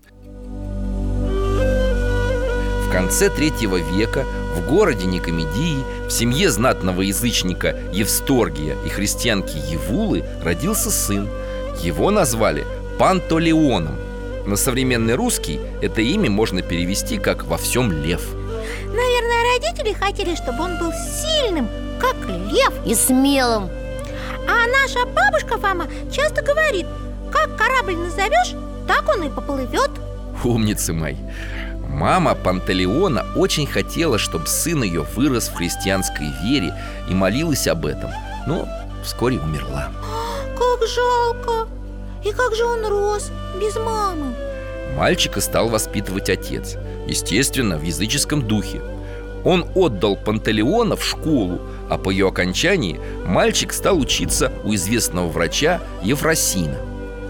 В 2.87 2.93
конце 2.93 3.29
третьего 3.31 3.77
века 3.77 4.25
в 4.57 4.67
городе 4.67 5.07
Никомедии 5.07 5.85
в 6.09 6.11
семье 6.11 6.51
знатного 6.51 7.03
язычника 7.03 7.77
Евсторгия 7.93 8.75
и 8.87 8.89
христианки 8.89 9.57
Евулы 9.71 10.25
родился 10.43 10.91
сын. 10.91 11.29
Его 11.83 12.11
назвали 12.11 12.65
Пантолеоном. 12.99 13.97
На 14.47 14.57
современный 14.57 15.15
русский 15.15 15.61
это 15.83 16.01
имя 16.01 16.31
можно 16.31 16.63
перевести 16.63 17.19
как 17.19 17.45
«во 17.45 17.59
всем 17.59 17.93
лев». 17.93 18.23
Наверное, 18.87 19.55
родители 19.55 19.93
хотели, 19.93 20.35
чтобы 20.35 20.63
он 20.63 20.79
был 20.79 20.93
сильным, 20.93 21.69
как 22.01 22.17
лев 22.29 22.73
И 22.85 22.95
смелым 22.95 23.69
А 24.49 24.67
наша 24.67 25.07
бабушка 25.07 25.59
Фома 25.59 25.87
часто 26.13 26.43
говорит 26.43 26.87
Как 27.33 27.57
корабль 27.57 27.97
назовешь, 27.97 28.55
так 28.89 29.05
он 29.09 29.25
и 29.25 29.31
поплывет 29.31 29.91
Умницы 30.45 30.93
мои 30.93 31.17
Мама 31.89 32.35
Пантелеона 32.35 33.25
очень 33.35 33.67
хотела, 33.67 34.19
чтобы 34.19 34.47
сын 34.47 34.83
ее 34.83 35.03
вырос 35.15 35.49
в 35.49 35.55
христианской 35.55 36.27
вере 36.43 36.75
и 37.09 37.15
молилась 37.15 37.67
об 37.67 37.87
этом, 37.87 38.11
но 38.47 38.69
вскоре 39.03 39.39
умерла. 39.39 39.89
Как 40.59 40.89
жалко 40.89 41.69
И 42.25 42.33
как 42.33 42.55
же 42.55 42.65
он 42.65 42.87
рос 42.87 43.31
без 43.61 43.77
мамы 43.77 44.35
Мальчика 44.97 45.41
стал 45.41 45.69
воспитывать 45.69 46.31
отец, 46.31 46.77
естественно, 47.07 47.77
в 47.77 47.83
языческом 47.83 48.43
духе. 48.47 48.81
Он 49.45 49.67
отдал 49.75 50.17
Пантелеона 50.17 50.97
в 50.97 51.05
школу, 51.05 51.61
а 51.91 51.99
по 51.99 52.11
ее 52.11 52.29
окончании 52.29 52.99
мальчик 53.27 53.73
стал 53.73 53.99
учиться 53.99 54.51
у 54.65 54.75
известного 54.75 55.29
врача 55.29 55.81
Ефросина. 56.03 56.79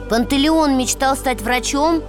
Пантелеон 0.09 0.79
мечтал 0.79 1.17
стать 1.17 1.43
врачом? 1.43 2.03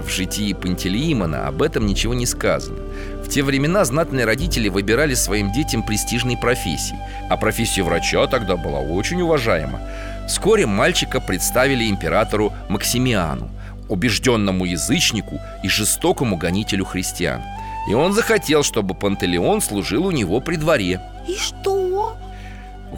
В 0.00 0.08
житии 0.10 0.52
Пантелеимона 0.52 1.48
об 1.48 1.62
этом 1.62 1.86
ничего 1.86 2.14
не 2.14 2.26
сказано. 2.26 2.78
В 3.22 3.28
те 3.28 3.42
времена 3.42 3.84
знатные 3.84 4.24
родители 4.24 4.68
выбирали 4.68 5.14
своим 5.14 5.52
детям 5.52 5.82
престижные 5.82 6.38
профессии, 6.38 6.98
а 7.28 7.36
профессия 7.36 7.82
врача 7.82 8.26
тогда 8.26 8.56
была 8.56 8.80
очень 8.80 9.20
уважаема. 9.20 9.80
Вскоре 10.26 10.66
мальчика 10.66 11.20
представили 11.20 11.90
императору 11.90 12.52
Максимиану, 12.68 13.50
убежденному 13.88 14.64
язычнику 14.64 15.40
и 15.62 15.68
жестокому 15.68 16.36
гонителю 16.36 16.84
христиан. 16.84 17.42
И 17.88 17.94
он 17.94 18.12
захотел, 18.12 18.62
чтобы 18.62 18.94
Пантелеон 18.94 19.60
служил 19.60 20.06
у 20.06 20.10
него 20.10 20.40
при 20.40 20.56
дворе. 20.56 21.00
И 21.26 21.36
что? 21.36 22.16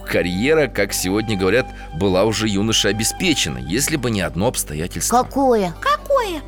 Карьера, 0.07 0.67
как 0.67 0.93
сегодня 0.93 1.37
говорят, 1.37 1.67
была 1.95 2.25
уже 2.25 2.49
юноше 2.49 2.89
обеспечена, 2.89 3.59
если 3.59 3.97
бы 3.97 4.11
не 4.11 4.21
одно 4.23 4.49
обстоятельство. 4.49 5.23
Какое? 5.23 5.73
Какое? 5.81 6.41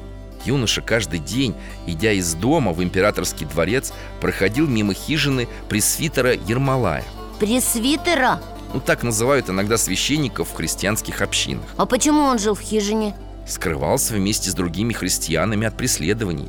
Юноша 0.44 0.80
каждый 0.80 1.18
день, 1.18 1.54
идя 1.86 2.12
из 2.12 2.34
дома 2.34 2.72
в 2.72 2.82
императорский 2.82 3.46
дворец, 3.46 3.92
проходил 4.20 4.66
мимо 4.66 4.94
хижины 4.94 5.48
пресвитера 5.68 6.34
Ермолая. 6.34 7.04
Пресвитера? 7.38 8.40
Ну, 8.72 8.80
так 8.80 9.02
называют 9.02 9.50
иногда 9.50 9.76
священников 9.76 10.48
в 10.48 10.54
христианских 10.54 11.20
общинах. 11.22 11.64
А 11.76 11.86
почему 11.86 12.20
он 12.22 12.38
жил 12.38 12.54
в 12.54 12.60
хижине? 12.60 13.14
Скрывался 13.46 14.14
вместе 14.14 14.50
с 14.50 14.54
другими 14.54 14.92
христианами 14.92 15.66
от 15.66 15.76
преследований. 15.76 16.48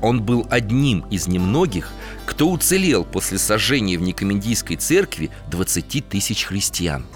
Он 0.00 0.22
был 0.22 0.46
одним 0.50 1.04
из 1.10 1.26
немногих, 1.26 1.92
кто 2.26 2.48
уцелел 2.48 3.04
после 3.04 3.38
сожжения 3.38 3.98
в 3.98 4.02
Никомедийской 4.02 4.76
церкви 4.76 5.30
20 5.50 6.08
тысяч 6.08 6.44
христиан. 6.44 7.06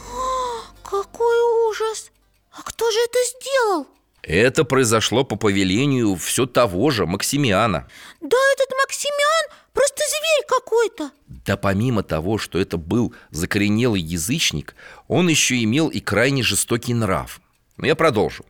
Какой 0.82 1.68
ужас! 1.70 2.10
А 2.50 2.62
кто 2.62 2.90
же 2.90 2.98
это 2.98 3.18
сделал? 3.38 3.86
Это 4.22 4.64
произошло 4.64 5.24
по 5.24 5.36
повелению 5.36 6.14
все 6.14 6.46
того 6.46 6.90
же 6.90 7.06
Максимиана. 7.06 7.88
Да 8.20 8.36
этот 8.54 8.68
Максимиан 8.80 9.58
просто 9.72 10.02
зверь 10.08 10.46
какой-то 10.46 11.10
Да 11.26 11.56
помимо 11.56 12.04
того, 12.04 12.38
что 12.38 12.58
это 12.60 12.76
был 12.76 13.14
закоренелый 13.30 14.00
язычник, 14.00 14.76
он 15.08 15.28
еще 15.28 15.62
имел 15.64 15.88
и 15.88 15.98
крайне 15.98 16.44
жестокий 16.44 16.94
нрав. 16.94 17.40
Но 17.76 17.86
я 17.86 17.96
продолжу. 17.96 18.44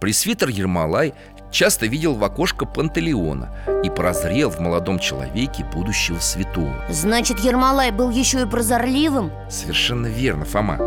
Пресвитер 0.00 0.48
Ермолай 0.48 1.12
часто 1.50 1.86
видел 1.86 2.14
в 2.14 2.24
окошко 2.24 2.66
Пантелеона 2.66 3.50
и 3.84 3.90
прозрел 3.90 4.50
в 4.50 4.60
молодом 4.60 4.98
человеке 4.98 5.64
будущего 5.64 6.18
святого. 6.18 6.84
Значит, 6.88 7.40
Ермолай 7.40 7.90
был 7.90 8.10
еще 8.10 8.42
и 8.42 8.46
прозорливым? 8.46 9.32
Совершенно 9.48 10.06
верно, 10.06 10.44
Фома. 10.44 10.78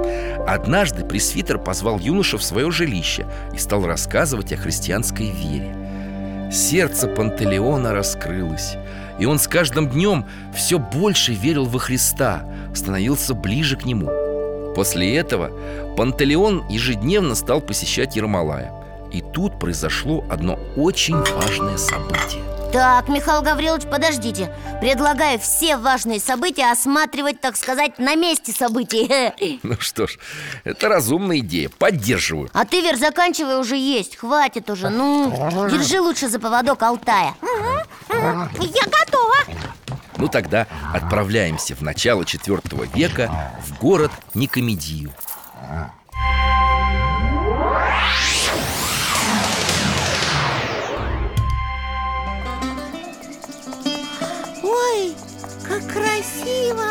Однажды 0.48 1.06
пресвитер 1.06 1.58
позвал 1.58 2.00
юношу 2.00 2.38
в 2.38 2.44
свое 2.44 2.72
жилище 2.72 3.26
и 3.54 3.58
стал 3.58 3.86
рассказывать 3.86 4.54
о 4.54 4.58
христианской 4.58 5.30
вере. 5.30 5.76
Сердце 6.52 7.08
Пантелеона 7.08 7.94
раскрылось, 7.94 8.76
и 9.20 9.26
он 9.26 9.40
с 9.40 9.48
каждым 9.48 9.90
днем 9.90 10.26
все 10.56 10.78
больше 10.78 11.34
верил 11.34 11.66
во 11.66 11.80
Христа, 11.80 12.46
становился 12.76 13.34
ближе 13.34 13.76
к 13.76 13.86
Нему. 13.86 14.10
После 14.76 15.16
этого 15.18 15.52
Пантелеон 15.98 16.68
ежедневно 16.68 17.36
стал 17.36 17.60
посещать 17.62 18.16
Ермолая 18.16 18.83
И 19.14 19.22
тут 19.22 19.60
произошло 19.60 20.26
одно 20.30 20.60
очень 20.76 21.16
важное 21.16 21.78
событие. 21.78 22.44
Так, 22.74 23.08
Михаил 23.08 23.44
Гаврилович, 23.44 23.84
подождите. 23.84 24.52
Предлагаю 24.82 25.38
все 25.38 25.78
важные 25.78 26.20
события 26.20 26.72
осматривать, 26.72 27.40
так 27.40 27.56
сказать, 27.56 28.00
на 28.00 28.16
месте 28.16 28.52
событий. 28.52 29.60
Ну 29.64 29.76
что 29.80 30.08
ж, 30.08 30.18
это 30.64 30.90
разумная 30.90 31.38
идея, 31.38 31.70
поддерживаю. 31.70 32.50
А 32.54 32.66
ты, 32.66 32.82
Вер, 32.82 32.98
заканчивай 32.98 33.60
уже 33.60 33.78
есть, 33.78 34.16
хватит 34.16 34.72
уже. 34.72 34.90
Ну, 34.90 35.32
держи 35.70 36.02
лучше 36.02 36.28
за 36.28 36.40
поводок 36.40 36.82
Алтая. 36.82 37.36
Я 38.10 38.84
готова. 38.86 39.36
Ну 40.18 40.28
тогда 40.28 40.66
отправляемся 40.94 41.76
в 41.76 41.82
начало 41.82 42.26
четвертого 42.26 42.86
века 42.86 43.54
в 43.68 43.78
город 43.80 44.12
Никомедию 44.34 45.12
красиво. 55.92 56.86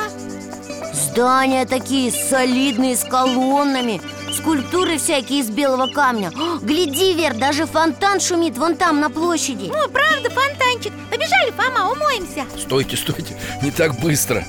Здания 0.93 1.67
такие 1.67 2.11
солидные, 2.11 2.97
с 2.97 3.05
колоннами 3.05 4.01
Скульптуры 4.33 4.99
всякие 4.99 5.41
из 5.41 5.51
белого 5.51 5.87
камня. 5.87 6.33
О, 6.35 6.59
Гляди, 6.59 7.13
Вер, 7.15 7.35
даже 7.35 7.67
фонтан 7.67 8.19
шумит 8.19 8.57
вон 8.57 8.77
там, 8.77 8.99
на 8.99 9.11
площади. 9.11 9.71
Ну, 9.73 9.89
правда, 9.91 10.31
фонтанчик. 10.31 10.93
Побежали, 11.11 11.51
Фома, 11.51 11.91
умоемся. 11.93 12.47
Стойте, 12.59 12.97
стойте, 12.97 13.37
не 13.63 13.71
так 13.71 14.01
быстро. 14.01 14.45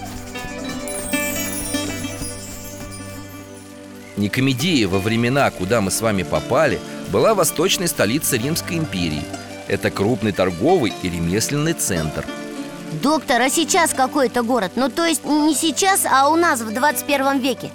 Никомедия 4.16 4.88
во 4.88 5.00
времена, 5.00 5.50
куда 5.52 5.82
мы 5.82 5.90
с 5.90 6.00
вами 6.00 6.22
попали 6.24 6.80
Была 7.12 7.34
восточной 7.34 7.88
столицей 7.88 8.40
Римской 8.40 8.78
империи. 8.78 9.24
Это 9.68 9.92
крупный 9.92 10.32
торговый 10.32 10.94
и 11.02 11.10
ремесленный 11.10 11.74
центр 11.74 12.26
Доктор, 13.04 13.42
а 13.42 13.50
сейчас 13.50 13.94
какой 13.94 14.28
это 14.28 14.44
город? 14.44 14.72
Ну, 14.78 14.90
то 14.90 15.06
есть 15.06 15.26
не 15.26 15.54
сейчас, 15.54 16.06
а 16.10 16.30
у 16.30 16.38
нас 16.38 16.62
в 16.62 16.74
21 16.74 17.40
веке. 17.40 17.70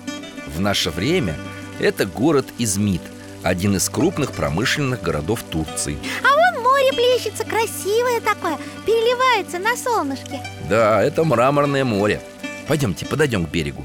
В 0.47 0.59
наше 0.59 0.89
время 0.89 1.37
это 1.79 2.07
город 2.07 2.47
Измит 2.57 3.03
Один 3.43 3.77
из 3.77 3.91
крупных 3.91 4.33
промышленных 4.33 5.03
городов 5.03 5.43
Турции. 5.43 5.99
А 6.25 6.35
вон 6.35 6.63
море 6.63 6.95
плещется, 6.95 7.45
красивое 7.45 8.23
такое 8.23 8.57
Переливается 8.87 9.59
на 9.59 9.77
солнышке. 9.77 10.41
Да, 10.71 11.03
это 11.03 11.25
мраморное 11.25 11.85
море. 11.85 12.23
Пойдемте, 12.67 13.05
подойдем 13.05 13.45
к 13.45 13.51
берегу 13.51 13.85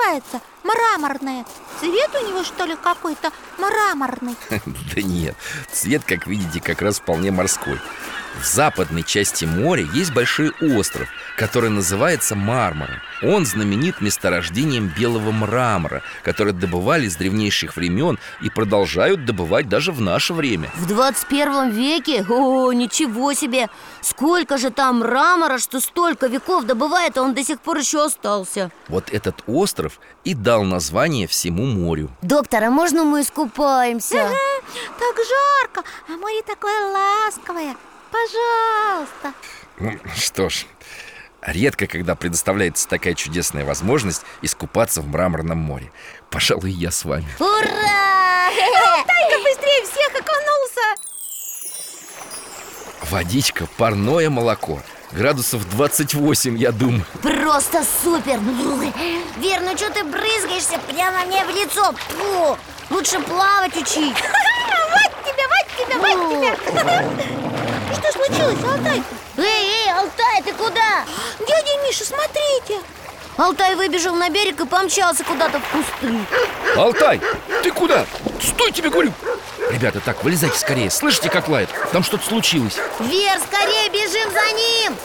называется? 0.00 0.40
Мраморное 0.62 1.44
Цвет 1.80 2.10
у 2.14 2.28
него, 2.28 2.44
что 2.44 2.64
ли, 2.64 2.76
какой-то 2.76 3.30
мраморный? 3.58 4.36
Да 4.94 5.02
нет, 5.02 5.36
цвет, 5.72 6.02
как 6.04 6.26
видите, 6.26 6.60
как 6.60 6.82
раз 6.82 6.98
вполне 7.00 7.30
морской 7.30 7.78
В 8.38 8.44
западной 8.44 9.02
части 9.02 9.44
моря 9.44 9.86
есть 9.92 10.14
большой 10.14 10.52
остров, 10.60 11.08
который 11.36 11.68
называется 11.68 12.36
Мармара 12.36 13.02
Он 13.22 13.44
знаменит 13.44 14.00
месторождением 14.00 14.86
белого 14.96 15.32
мрамора 15.32 16.02
Который 16.22 16.52
добывали 16.52 17.08
с 17.08 17.16
древнейших 17.16 17.76
времен 17.76 18.18
и 18.40 18.48
продолжают 18.48 19.24
добывать 19.24 19.68
даже 19.68 19.90
в 19.90 20.00
наше 20.00 20.32
время 20.32 20.70
В 20.76 20.86
21 20.86 21.70
веке? 21.70 22.24
О, 22.28 22.72
ничего 22.72 23.34
себе! 23.34 23.68
Сколько 24.00 24.58
же 24.58 24.70
там 24.70 25.00
мрамора, 25.00 25.58
что 25.58 25.80
столько 25.80 26.28
веков 26.28 26.64
добывает, 26.64 27.18
а 27.18 27.22
он 27.22 27.34
до 27.34 27.42
сих 27.42 27.60
пор 27.60 27.78
еще 27.78 28.04
остался 28.04 28.70
Вот 28.88 29.10
этот 29.10 29.42
остров 29.48 29.98
и 30.24 30.34
дал 30.34 30.62
название 30.62 31.26
всему 31.26 31.66
морю 31.66 32.10
Доктор, 32.22 32.64
а 32.64 32.70
можно 32.70 33.02
мы 33.04 33.22
искупаемся? 33.22 34.30
Так 34.98 35.16
жарко, 35.16 35.82
а 36.08 36.12
море 36.12 36.42
такое 36.46 36.80
ласковое 36.92 37.74
Пожалуйста. 38.10 39.34
Ну, 39.78 39.92
что 40.16 40.48
ж, 40.48 40.66
редко 41.42 41.86
когда 41.86 42.14
предоставляется 42.14 42.88
такая 42.88 43.14
чудесная 43.14 43.64
возможность 43.64 44.22
искупаться 44.42 45.00
в 45.00 45.08
мраморном 45.08 45.58
море. 45.58 45.90
Пожалуй, 46.30 46.70
я 46.70 46.90
с 46.90 47.04
вами. 47.04 47.28
Ура! 47.38 48.50
Тайка 49.06 49.38
быстрее 49.42 49.84
всех 49.84 50.10
окунулся! 50.20 51.10
Водичка, 53.10 53.66
парное 53.76 54.30
молоко. 54.30 54.80
Градусов 55.12 55.68
28, 55.70 56.56
я 56.56 56.70
думаю. 56.70 57.04
Просто 57.22 57.84
супер! 58.04 58.38
Вер, 59.38 59.60
ну 59.62 59.76
что 59.76 59.90
ты 59.90 60.04
брызгаешься 60.04 60.78
прямо 60.88 61.24
мне 61.26 61.44
в 61.44 61.48
лицо? 61.48 61.92
Фу! 61.92 62.56
Лучше 62.90 63.20
плавать 63.20 63.76
учить 63.76 64.16
Вот 64.16 65.12
тебя, 65.24 65.46
вот 65.48 65.66
тебя, 65.76 65.98
вот 65.98 66.66
тебя 66.66 67.36
Что 68.00 68.12
случилось, 68.12 68.64
Алтай? 68.64 69.02
Эй, 69.36 69.44
эй, 69.44 69.92
Алтай, 69.92 70.42
ты 70.42 70.52
куда? 70.54 71.04
Дядя 71.38 71.86
Миша, 71.86 72.04
смотрите 72.04 72.80
Алтай 73.36 73.74
выбежал 73.74 74.14
на 74.14 74.30
берег 74.30 74.60
и 74.60 74.66
помчался 74.66 75.22
куда-то 75.24 75.60
в 75.60 75.68
кусты 75.68 76.14
Алтай, 76.76 77.20
ты 77.62 77.70
куда? 77.70 78.06
Стой, 78.42 78.72
тебе 78.72 78.90
говорю 78.90 79.12
Ребята, 79.70 80.00
так, 80.00 80.24
вылезайте 80.24 80.58
скорее 80.58 80.90
Слышите, 80.90 81.28
как 81.28 81.48
лает? 81.48 81.68
Там 81.92 82.02
что-то 82.02 82.26
случилось 82.26 82.76
Вер, 83.00 83.38
скорее 83.46 83.88
бежим 83.90 84.30
за 84.32 84.52
ним! 84.56 84.96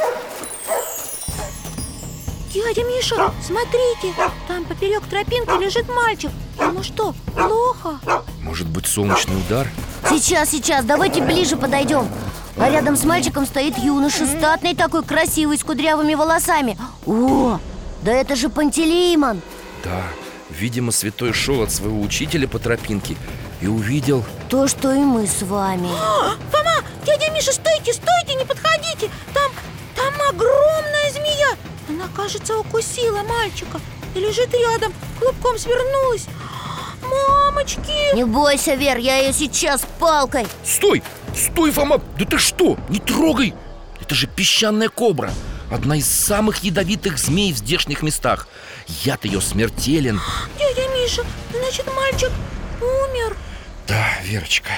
Дядя 2.53 2.84
Миша, 2.84 3.34
смотрите 3.45 4.13
Там 4.47 4.63
поперек 4.63 5.03
тропинки 5.10 5.62
лежит 5.62 5.89
мальчик 5.89 6.31
Ему 6.60 6.81
что, 6.84 7.13
плохо? 7.34 7.99
Может 8.41 8.67
быть, 8.67 8.88
солнечный 8.88 9.38
удар? 9.38 9.67
Сейчас, 10.10 10.51
сейчас, 10.51 10.86
давайте 10.86 11.21
ближе 11.21 11.58
подойдем 11.58 12.10
А 12.57 12.69
рядом 12.69 12.95
с 12.95 13.03
мальчиком 13.03 13.45
стоит 13.45 13.77
юноша 13.77 14.25
Статный 14.25 14.75
такой, 14.75 15.03
красивый, 15.03 15.57
с 15.57 15.63
кудрявыми 15.63 16.15
волосами. 16.15 16.77
О, 17.05 17.59
да 18.01 18.11
это 18.13 18.35
же 18.35 18.49
Пантелеймон! 18.49 19.41
Да, 19.83 20.03
видимо, 20.49 20.91
святой 20.91 21.33
шел 21.33 21.61
от 21.61 21.71
своего 21.71 21.99
учителя 22.01 22.47
по 22.47 22.57
тропинке 22.57 23.17
И 23.61 23.67
увидел. 23.67 24.23
То, 24.49 24.67
что 24.67 24.93
и 24.93 24.99
мы 24.99 25.27
с 25.27 25.41
вами. 25.41 25.89
Фома, 26.51 26.75
дядя 27.05 27.29
Миша, 27.31 27.51
стойте, 27.51 27.93
стойте, 27.93 28.35
не 28.35 28.45
подходите. 28.45 29.09
Там, 29.33 29.51
там 29.95 30.13
огромная 30.29 31.11
змея. 31.11 31.57
Она, 31.89 32.05
кажется, 32.15 32.57
укусила 32.57 33.21
мальчика 33.23 33.79
И 34.15 34.19
лежит 34.19 34.53
рядом, 34.53 34.93
клубком 35.19 35.57
свернулась. 35.57 36.25
Мамочки! 37.03 38.15
Не 38.15 38.23
бойся, 38.23 38.75
Вер, 38.75 38.97
я 38.97 39.17
ее 39.17 39.33
сейчас 39.33 39.85
палкой. 39.99 40.47
Стой! 40.63 41.03
Стой, 41.36 41.71
Фома! 41.71 42.02
Да 42.17 42.26
ты 42.26 42.38
что? 42.38 42.78
Не 42.89 43.00
трогай! 43.00 43.54
Это 44.02 44.15
же 44.15 44.28
песчаная 44.28 44.89
кобра 44.89 45.34
Одна 45.71 45.98
из 45.98 46.06
самых 46.08 46.63
ядовитых 46.63 47.17
змей 47.17 47.52
в 47.52 47.58
здешних 47.58 48.04
местах 48.04 48.48
Яд 49.04 49.26
ее 49.26 49.41
смертелен 49.41 50.21
Дядя 50.60 50.88
Миша, 50.89 51.26
значит, 51.52 51.88
мальчик 51.93 52.32
умер 52.80 53.36
Да, 53.88 54.08
Верочка 54.24 54.69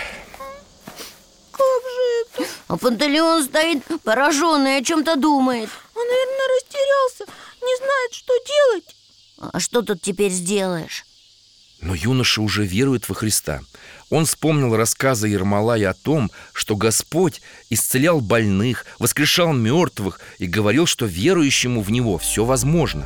Как 1.52 1.62
же 1.62 2.44
это? 2.44 2.50
А 2.70 2.78
Пантелеон 2.78 3.44
стоит 3.44 3.84
пораженный, 4.04 4.78
о 4.78 4.84
чем-то 4.84 5.18
думает 5.18 5.70
Он, 5.94 6.08
наверное, 6.08 6.48
растерялся 6.56 7.26
Не 7.62 7.78
знает, 7.78 8.14
что 8.14 8.34
делать 8.48 8.96
А 9.54 9.60
что 9.60 9.82
тут 9.82 10.02
теперь 10.02 10.32
сделаешь? 10.32 11.06
Но 11.82 11.94
юноша 11.94 12.42
уже 12.42 12.66
верует 12.66 13.08
во 13.10 13.16
Христа 13.16 13.62
Он 14.10 14.26
вспомнил 14.26 14.76
рассказы 14.76 15.28
Ермолая 15.28 15.90
о 15.90 15.94
том, 15.94 16.32
что 16.54 16.76
Господь 16.76 17.42
исцелял 17.70 18.22
больных, 18.22 18.86
воскрешал 19.00 19.52
мертвых 19.54 20.20
И 20.40 20.48
говорил, 20.48 20.86
что 20.86 21.06
верующему 21.06 21.82
в 21.82 21.92
Него 21.92 22.18
все 22.18 22.46
возможно. 22.46 23.06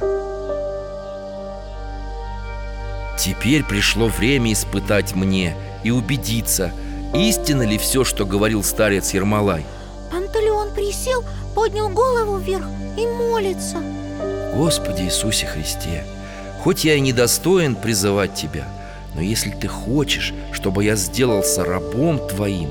Теперь 3.17 3.63
пришло 3.63 4.07
время 4.07 4.53
испытать 4.53 5.15
мне 5.15 5.55
и 5.83 5.91
убедиться, 5.91 6.71
истинно 7.13 7.63
ли 7.63 7.77
все, 7.77 8.03
что 8.03 8.25
говорил 8.25 8.63
старец 8.63 9.13
Ермолай 9.13 9.65
Пантелеон 10.11 10.73
присел, 10.73 11.23
поднял 11.55 11.89
голову 11.89 12.37
вверх 12.37 12.65
и 12.97 13.05
молится. 13.05 13.77
Господи 14.55 15.03
Иисусе 15.03 15.45
Христе, 15.45 16.03
хоть 16.63 16.83
я 16.83 16.95
и 16.95 16.99
недостоин 16.99 17.75
призывать 17.75 18.33
Тебя, 18.33 18.67
но 19.15 19.21
если 19.21 19.51
Ты 19.51 19.67
хочешь, 19.67 20.33
чтобы 20.51 20.83
я 20.83 20.95
сделался 20.95 21.63
рабом 21.63 22.19
Твоим, 22.27 22.69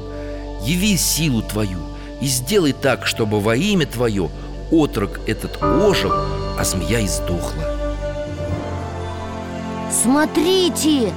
яви 0.63 0.97
силу 0.97 1.43
Твою 1.43 1.79
и 2.21 2.27
сделай 2.27 2.73
так, 2.73 3.07
чтобы 3.07 3.41
во 3.41 3.57
имя 3.57 3.87
Твое 3.87 4.31
отрок 4.71 5.21
этот 5.27 5.63
ожил, 5.63 6.13
а 6.13 6.65
змея 6.65 7.05
издохла. 7.05 7.65
Смотрите! 9.91 11.13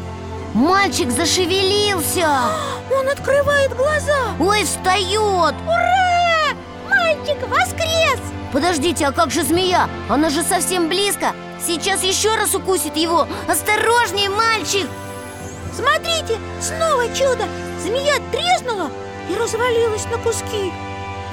Мальчик 0.53 1.09
зашевелился! 1.12 2.27
Он 2.91 3.07
открывает 3.07 3.75
глаза 3.75 4.36
Ой, 4.39 4.63
встает! 4.63 5.55
Ура! 5.65 6.55
Мальчик 6.89 7.38
воскрес! 7.47 8.19
Подождите, 8.51 9.07
а 9.07 9.12
как 9.12 9.31
же 9.31 9.43
змея? 9.43 9.89
Она 10.09 10.29
же 10.29 10.43
совсем 10.43 10.89
близко 10.89 11.33
Сейчас 11.65 12.03
еще 12.03 12.36
раз 12.36 12.53
укусит 12.53 12.95
его 12.95 13.27
Осторожнее, 13.47 14.29
мальчик! 14.29 14.88
Смотрите, 15.75 16.39
снова 16.62 17.07
чудо! 17.09 17.47
Змея 17.81 18.19
треснула 18.31 18.91
и 19.29 19.36
развалилась 19.36 20.05
на 20.05 20.17
куски. 20.17 20.71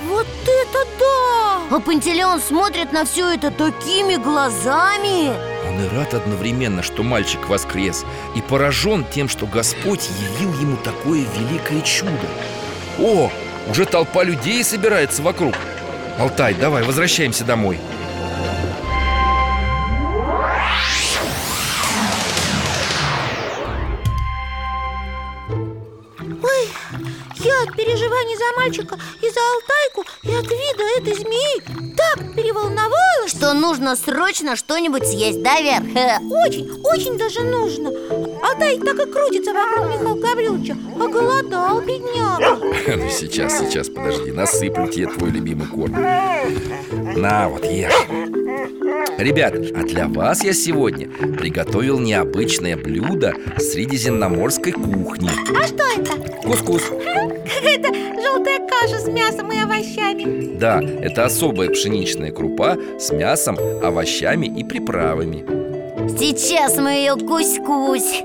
Вот 0.08 0.26
это 0.26 0.88
да! 0.98 1.76
А 1.76 1.80
Пантелеон 1.80 2.40
смотрит 2.40 2.92
на 2.92 3.04
все 3.04 3.34
это 3.34 3.50
такими 3.50 4.16
глазами. 4.16 5.28
Он 5.68 5.84
и 5.84 5.88
рад 5.94 6.14
одновременно, 6.14 6.82
что 6.82 7.02
мальчик 7.02 7.48
воскрес 7.48 8.04
И 8.34 8.40
поражен 8.40 9.04
тем, 9.04 9.28
что 9.28 9.46
Господь 9.46 10.08
явил 10.20 10.52
ему 10.54 10.76
такое 10.78 11.26
великое 11.36 11.82
чудо. 11.82 12.10
О, 12.98 13.30
уже 13.68 13.84
толпа 13.84 14.24
людей 14.24 14.64
собирается 14.64 15.22
вокруг. 15.22 15.54
Алтай, 16.18 16.54
давай, 16.54 16.82
возвращаемся 16.82 17.44
домой 17.44 17.78
мальчика 28.80 28.98
и 29.20 29.28
за 29.30 29.40
Алтайку 29.54 30.04
и 30.22 30.34
от 30.34 30.44
вида 30.44 30.84
этой 30.98 31.14
змеи 31.14 31.94
так 31.96 32.34
переволновалась. 32.34 33.30
Что 33.30 33.54
нужно 33.54 33.96
срочно 33.96 34.56
что-нибудь 34.56 35.06
съесть, 35.06 35.42
да, 35.42 35.60
Вер? 35.60 35.82
Очень, 36.30 36.70
очень 36.84 37.18
даже 37.18 37.40
нужно. 37.40 37.90
Алтай 38.42 38.78
так 38.78 38.98
и 38.98 39.10
крутится 39.10 39.52
вокруг 39.52 39.86
Михаила 39.86 40.14
Гавриловича 40.14 40.76
Оголодал, 40.96 41.80
бедняга. 41.80 42.58
Ну 43.00 43.08
сейчас, 43.10 43.58
сейчас, 43.58 43.88
подожди, 43.88 44.32
насыплю 44.32 44.86
тебе 44.88 45.06
твой 45.06 45.30
любимый 45.30 45.66
корм. 45.66 45.92
На, 45.92 47.48
вот 47.48 47.64
ешь. 47.64 47.92
Ребят, 49.18 49.54
а 49.54 49.82
для 49.82 50.08
вас 50.08 50.42
я 50.42 50.52
сегодня 50.52 51.08
приготовил 51.08 51.98
необычное 51.98 52.76
блюдо 52.76 53.34
средиземноморской 53.58 54.72
кухни. 54.72 55.30
А 55.54 55.66
что 55.66 55.84
это? 55.84 56.40
Кускус. 56.42 56.82
Какая-то 57.60 57.94
желтая 58.22 58.39
каша 58.70 58.98
с 59.00 59.06
мясом 59.08 59.50
и 59.52 59.58
овощами. 59.60 60.56
Да, 60.58 60.80
это 60.80 61.24
особая 61.24 61.70
пшеничная 61.70 62.30
крупа 62.32 62.76
с 62.98 63.10
мясом, 63.12 63.58
овощами 63.82 64.46
и 64.46 64.64
приправами. 64.64 65.44
Сейчас 66.18 66.76
мы 66.76 66.90
ее 66.92 67.16
кусь-кусь. 67.16 68.22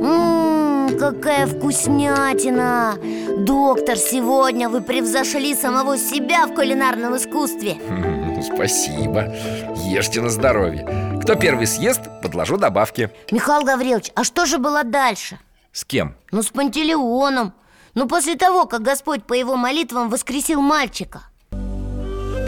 Ммм, 0.00 0.98
какая 0.98 1.46
вкуснятина. 1.46 2.96
Доктор, 3.38 3.96
сегодня 3.96 4.68
вы 4.68 4.80
превзошли 4.80 5.54
самого 5.54 5.98
себя 5.98 6.46
в 6.46 6.54
кулинарном 6.54 7.16
искусстве. 7.16 7.76
Хм, 7.88 8.42
Спасибо. 8.42 9.32
Ешьте 9.76 10.20
на 10.20 10.30
здоровье. 10.30 10.86
Кто 11.22 11.34
первый 11.36 11.66
съест, 11.66 12.00
подложу 12.22 12.56
добавки. 12.56 13.10
Михаил 13.30 13.64
Гаврилович, 13.64 14.10
а 14.14 14.24
что 14.24 14.44
же 14.46 14.58
было 14.58 14.82
дальше? 14.84 15.38
С 15.72 15.84
кем? 15.84 16.14
Ну, 16.32 16.42
с 16.42 16.48
Пантелеоном 16.48 17.52
Ну, 17.94 18.08
после 18.08 18.36
того, 18.36 18.66
как 18.66 18.82
Господь 18.82 19.22
по 19.24 19.34
его 19.34 19.56
молитвам 19.56 20.08
воскресил 20.08 20.60
мальчика 20.62 21.22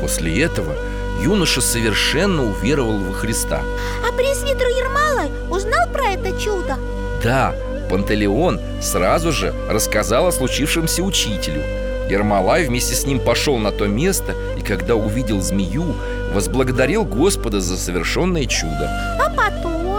После 0.00 0.42
этого 0.42 0.74
юноша 1.22 1.60
совершенно 1.60 2.44
уверовал 2.44 2.96
во 2.98 3.12
Христа 3.12 3.60
А 4.06 4.12
пресвитер 4.12 4.66
Ермолай 4.68 5.30
узнал 5.50 5.86
про 5.92 6.12
это 6.12 6.38
чудо? 6.40 6.78
Да, 7.22 7.54
Пантелеон 7.90 8.58
сразу 8.80 9.32
же 9.32 9.54
рассказал 9.68 10.28
о 10.28 10.32
случившемся 10.32 11.02
учителю 11.02 11.62
Ермолай 12.10 12.64
вместе 12.66 12.94
с 12.94 13.04
ним 13.06 13.20
пошел 13.20 13.58
на 13.58 13.70
то 13.70 13.86
место 13.86 14.34
И 14.58 14.62
когда 14.62 14.94
увидел 14.94 15.42
змею, 15.42 15.94
возблагодарил 16.32 17.04
Господа 17.04 17.60
за 17.60 17.76
совершенное 17.76 18.46
чудо 18.46 18.88
А 19.20 19.30
потом? 19.30 19.93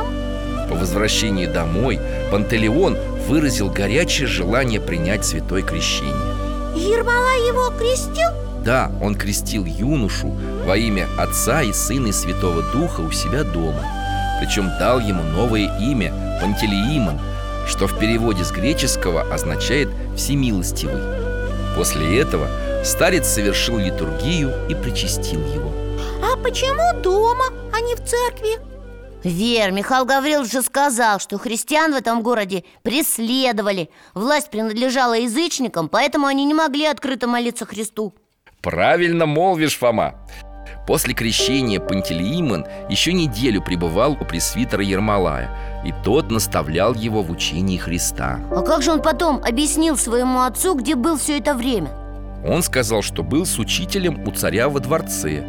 По 0.76 0.82
возвращении 0.82 1.46
домой 1.46 2.02
Пантелеон 2.32 2.98
выразил 3.30 3.70
горячее 3.70 4.28
желание 4.28 4.82
принять 4.82 5.26
святое 5.26 5.62
крещение 5.62 6.36
Ермолай 6.76 7.48
его 7.48 7.70
крестил? 7.80 8.28
Да, 8.62 8.92
он 9.02 9.16
крестил 9.16 9.64
юношу 9.64 10.36
во 10.66 10.76
имя 10.76 11.08
Отца 11.18 11.62
и 11.62 11.72
Сына 11.72 12.08
и 12.08 12.12
Святого 12.12 12.62
Духа 12.74 13.00
у 13.00 13.12
себя 13.12 13.44
дома 13.44 13.86
Причем 14.42 14.70
дал 14.78 15.00
ему 15.00 15.24
новое 15.24 15.80
имя 15.80 16.12
Пантелеимон 16.42 17.22
Что 17.70 17.88
в 17.88 17.98
переводе 17.98 18.44
с 18.44 18.52
греческого 18.52 19.22
означает 19.34 19.88
«всемилостивый» 20.18 21.02
После 21.78 22.20
этого 22.20 22.50
старец 22.84 23.28
совершил 23.28 23.78
литургию 23.78 24.52
и 24.68 24.76
причастил 24.76 25.40
его 25.40 25.72
А 26.22 26.36
почему 26.36 27.02
дома, 27.02 27.46
а 27.72 27.80
не 27.80 27.96
в 27.96 28.04
церкви? 28.04 28.75
Вер, 29.26 29.72
Михаил 29.72 30.06
Гаврилович 30.06 30.52
же 30.52 30.62
сказал, 30.62 31.20
что 31.20 31.40
христиан 31.40 31.94
в 31.94 31.96
этом 31.96 32.22
городе 32.22 32.64
преследовали. 32.84 33.90
Власть 34.14 34.52
принадлежала 34.52 35.16
язычникам, 35.16 35.90
поэтому 35.90 36.28
они 36.28 36.46
не 36.46 36.54
могли 36.54 36.86
открыто 36.86 37.28
молиться 37.28 37.66
Христу. 37.66 38.14
Правильно 38.62 39.26
молвишь, 39.26 39.80
Фома. 39.80 40.14
После 40.86 41.16
крещения 41.16 41.80
Пантелеимон 41.80 42.68
еще 42.88 43.14
неделю 43.14 43.64
пребывал 43.64 44.12
у 44.12 44.26
пресвитера 44.26 44.84
Ермолая 44.84 45.50
И 45.84 45.92
тот 46.04 46.30
наставлял 46.30 46.94
его 46.94 47.24
в 47.24 47.32
учении 47.32 47.78
Христа. 47.78 48.40
А 48.52 48.62
как 48.62 48.84
же 48.84 48.92
он 48.92 49.02
потом 49.02 49.42
объяснил 49.44 49.98
своему 49.98 50.42
отцу, 50.42 50.76
где 50.76 50.94
был 50.94 51.18
все 51.18 51.40
это 51.40 51.56
время? 51.56 51.90
Он 52.46 52.62
сказал, 52.62 53.02
что 53.02 53.24
был 53.24 53.48
с 53.48 53.58
учителем 53.58 54.24
у 54.28 54.30
царя 54.30 54.70
во 54.70 54.80
дворце 54.80 55.44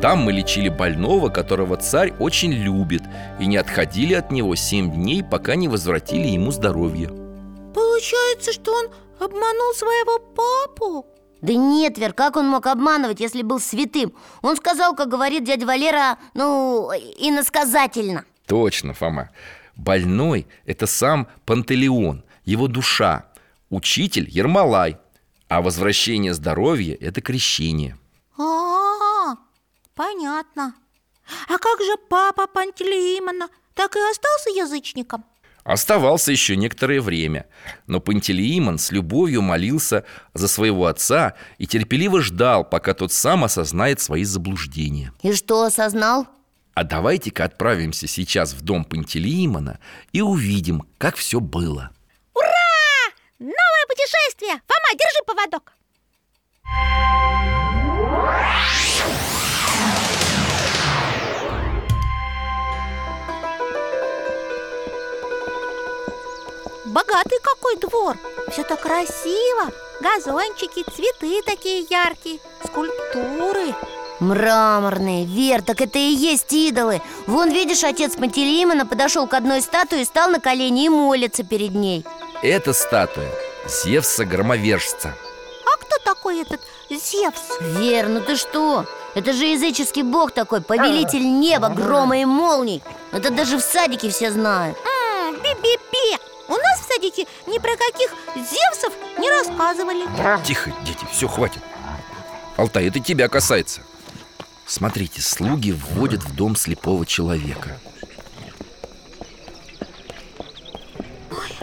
Там 0.00 0.20
мы 0.20 0.32
лечили 0.32 0.68
больного, 0.68 1.30
которого 1.30 1.76
царь 1.78 2.12
очень 2.18 2.52
любит 2.52 3.02
И 3.40 3.46
не 3.46 3.56
отходили 3.56 4.14
от 4.14 4.30
него 4.30 4.54
семь 4.54 4.92
дней, 4.92 5.24
пока 5.24 5.54
не 5.54 5.68
возвратили 5.68 6.28
ему 6.28 6.50
здоровье. 6.50 7.08
Получается, 7.74 8.52
что 8.52 8.72
он 8.72 8.86
обманул 9.18 9.72
своего 9.74 10.18
папу? 10.18 11.06
Да 11.42 11.54
нет, 11.54 11.98
Вер, 11.98 12.12
как 12.12 12.36
он 12.36 12.48
мог 12.48 12.66
обманывать, 12.66 13.20
если 13.20 13.42
был 13.42 13.60
святым? 13.60 14.12
Он 14.42 14.56
сказал, 14.56 14.94
как 14.94 15.08
говорит 15.08 15.44
дядя 15.44 15.66
Валера, 15.66 16.18
ну, 16.34 16.90
иносказательно. 17.18 18.24
Точно, 18.46 18.94
Фома. 18.94 19.30
Больной– 19.76 20.46
это 20.66 20.86
сам 20.86 21.28
Пантелеон, 21.44 22.24
его 22.44 22.68
душа. 22.68 23.26
Учитель– 23.68 24.28
Ермолай 24.30 24.96
А 25.48 25.60
возвращение 25.60 26.32
здоровья– 26.32 26.96
это 27.00 27.20
крещение. 27.20 27.98
А, 28.38 28.85
понятно 29.96 30.74
А 31.48 31.58
как 31.58 31.80
же 31.80 31.96
папа 32.08 32.46
Пантелеимона? 32.46 33.48
Так 33.74 33.96
и 33.96 34.00
остался 34.10 34.50
язычником? 34.50 35.24
Оставался 35.64 36.30
еще 36.30 36.54
некоторое 36.54 37.00
время 37.00 37.46
Но 37.88 38.00
Пантелеимон 38.00 38.78
с 38.78 38.92
любовью 38.92 39.42
молился 39.42 40.04
за 40.34 40.46
своего 40.46 40.86
отца 40.86 41.34
И 41.58 41.66
терпеливо 41.66 42.20
ждал, 42.20 42.64
пока 42.64 42.94
тот 42.94 43.12
сам 43.12 43.42
осознает 43.42 44.00
свои 44.00 44.22
заблуждения 44.22 45.12
И 45.22 45.32
что, 45.32 45.64
осознал? 45.64 46.28
А 46.74 46.84
давайте-ка 46.84 47.44
отправимся 47.44 48.06
сейчас 48.06 48.52
в 48.52 48.60
дом 48.60 48.84
Пантелеимона 48.84 49.80
И 50.12 50.20
увидим, 50.20 50.84
как 50.98 51.16
все 51.16 51.40
было 51.40 51.90
Новое 53.38 53.86
путешествие! 53.88 54.52
Фома, 54.66 54.98
держи 54.98 55.24
поводок 55.26 55.72
Богатый 66.96 67.38
какой 67.42 67.76
двор! 67.76 68.16
Все 68.50 68.62
так 68.62 68.80
красиво! 68.80 69.70
Газончики, 70.00 70.82
цветы 70.82 71.42
такие 71.44 71.86
яркие, 71.90 72.38
скульптуры 72.64 73.74
Мраморные, 74.18 75.26
Вер, 75.26 75.60
так 75.60 75.82
это 75.82 75.98
и 75.98 76.14
есть 76.14 76.50
идолы 76.54 77.02
Вон, 77.26 77.50
видишь, 77.50 77.84
отец 77.84 78.16
Пантелеимона 78.16 78.86
подошел 78.86 79.26
к 79.26 79.34
одной 79.34 79.60
статуе, 79.60 80.06
стал 80.06 80.30
на 80.30 80.40
колени 80.40 80.86
и 80.86 80.88
молится 80.88 81.44
перед 81.44 81.74
ней 81.74 82.02
Это 82.40 82.72
статуя 82.72 83.30
Зевса-громовержца 83.66 85.12
А 85.66 85.76
кто 85.76 85.98
такой 86.02 86.40
этот 86.40 86.62
Зевс? 86.88 87.60
Вер, 87.60 88.08
ну 88.08 88.22
ты 88.22 88.36
что? 88.36 88.86
Это 89.14 89.34
же 89.34 89.44
языческий 89.44 90.02
бог 90.02 90.32
такой, 90.32 90.62
повелитель 90.62 91.28
неба, 91.28 91.68
грома 91.68 92.16
и 92.20 92.24
молний 92.24 92.82
Это 93.12 93.28
даже 93.28 93.58
в 93.58 93.60
садике 93.60 94.08
все 94.08 94.30
знают 94.30 94.78
М, 94.78 95.34
Би-би-би! 95.42 96.35
У 96.48 96.52
нас 96.52 96.80
в 96.80 96.92
садике 96.92 97.26
ни 97.46 97.58
про 97.58 97.76
каких 97.76 98.14
Зевсов 98.34 98.92
не 99.18 99.30
рассказывали. 99.30 100.06
Тихо, 100.44 100.72
дети, 100.84 101.04
все, 101.10 101.26
хватит. 101.26 101.62
Алтай, 102.56 102.88
это 102.88 103.00
тебя 103.00 103.28
касается. 103.28 103.82
Смотрите, 104.66 105.20
слуги 105.20 105.72
вводят 105.72 106.22
в 106.22 106.34
дом 106.34 106.56
слепого 106.56 107.04
человека. 107.06 107.78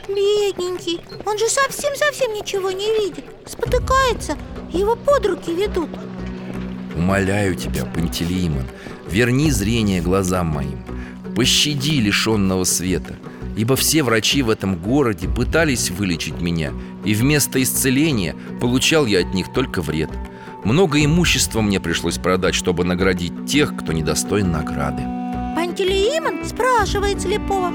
Бедненький, 0.08 1.02
он 1.26 1.38
же 1.38 1.48
совсем-совсем 1.50 2.34
ничего 2.34 2.72
не 2.72 2.92
видит. 3.00 3.26
Спотыкается, 3.46 4.38
его 4.70 4.96
под 4.96 5.26
руки 5.26 5.54
ведут. 5.54 5.90
Умоляю 6.96 7.56
тебя, 7.56 7.86
Пантелеймон, 7.86 8.68
верни 9.08 9.50
зрение 9.50 10.02
глазам 10.02 10.48
моим. 10.48 10.86
Пощади 11.36 12.00
лишенного 12.00 12.64
света 12.64 13.16
Ибо 13.56 13.76
все 13.76 14.04
врачи 14.04 14.42
в 14.42 14.50
этом 14.50 14.76
городе 14.76 15.28
пытались 15.28 15.92
вылечить 15.92 16.42
меня 16.42 16.72
И 17.06 17.14
вместо 17.14 17.62
исцеления 17.62 18.36
получал 18.60 19.06
я 19.06 19.20
от 19.20 19.34
них 19.34 19.54
только 19.54 19.82
вред. 19.82 20.10
Много 20.64 21.04
имущества 21.04 21.62
мне 21.62 21.80
пришлось 21.80 22.18
продать, 22.18 22.56
чтобы 22.56 22.84
наградить 22.84 23.46
тех, 23.46 23.76
кто 23.76 23.92
недостоин 23.92 24.52
награды. 24.52 25.04
Пантелеимон 25.56 26.46
спрашивает 26.46 27.22
слепого 27.22 27.72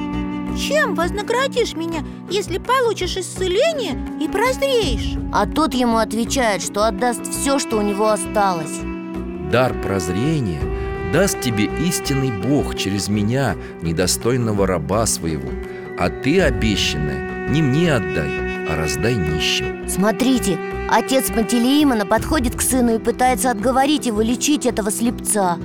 Чем 0.58 0.94
вознаградишь 0.94 1.74
меня, 1.74 2.02
если 2.30 2.58
получишь 2.58 3.16
исцеление 3.16 3.96
и 4.20 4.28
прозреешь? 4.28 5.16
А 5.32 5.46
тот 5.46 5.74
ему 5.74 5.98
отвечает, 5.98 6.62
что 6.62 6.86
отдаст 6.86 7.30
все, 7.30 7.58
что 7.58 7.76
у 7.76 7.82
него 7.82 8.08
осталось. 8.08 8.80
Дар 9.52 9.74
прозрения 9.80 10.60
даст 11.12 11.40
тебе 11.40 11.64
истинный 11.86 12.30
Бог 12.30 12.76
через 12.76 13.08
меня, 13.08 13.56
недостойного 13.82 14.66
раба 14.66 15.06
своего. 15.06 15.48
А 15.98 16.10
ты, 16.10 16.40
обещанное, 16.40 17.48
не 17.48 17.62
мне 17.62 17.92
отдай, 17.92 18.66
а 18.68 18.76
раздай 18.76 19.14
нищим 19.14 19.88
Смотрите, 19.88 20.58
отец 20.90 21.30
Пантелеимона 21.30 22.04
подходит 22.04 22.54
к 22.54 22.60
сыну 22.60 22.96
и 22.96 22.98
пытается 22.98 23.50
отговорить 23.50 24.06
его 24.06 24.20
лечить 24.20 24.66
этого 24.66 24.90
слепца. 24.90 25.58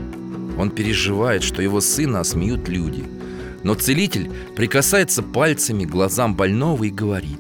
Он 0.58 0.72
переживает, 0.72 1.44
что 1.44 1.62
его 1.62 1.82
сына 1.82 2.22
осмеют 2.22 2.70
люди. 2.70 3.04
Но 3.64 3.76
целитель 3.76 4.32
прикасается 4.56 5.24
пальцами 5.24 5.86
к 5.86 5.90
глазам 5.90 6.36
больного 6.36 6.84
и 6.84 6.90
говорит 6.90 7.40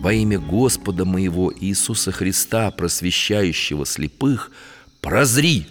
Во 0.00 0.12
имя 0.12 0.38
Господа 0.38 1.04
моего 1.04 1.52
Иисуса 1.54 2.12
Христа, 2.12 2.70
просвещающего 2.70 3.86
слепых, 3.86 4.50
прозри! 5.00 5.66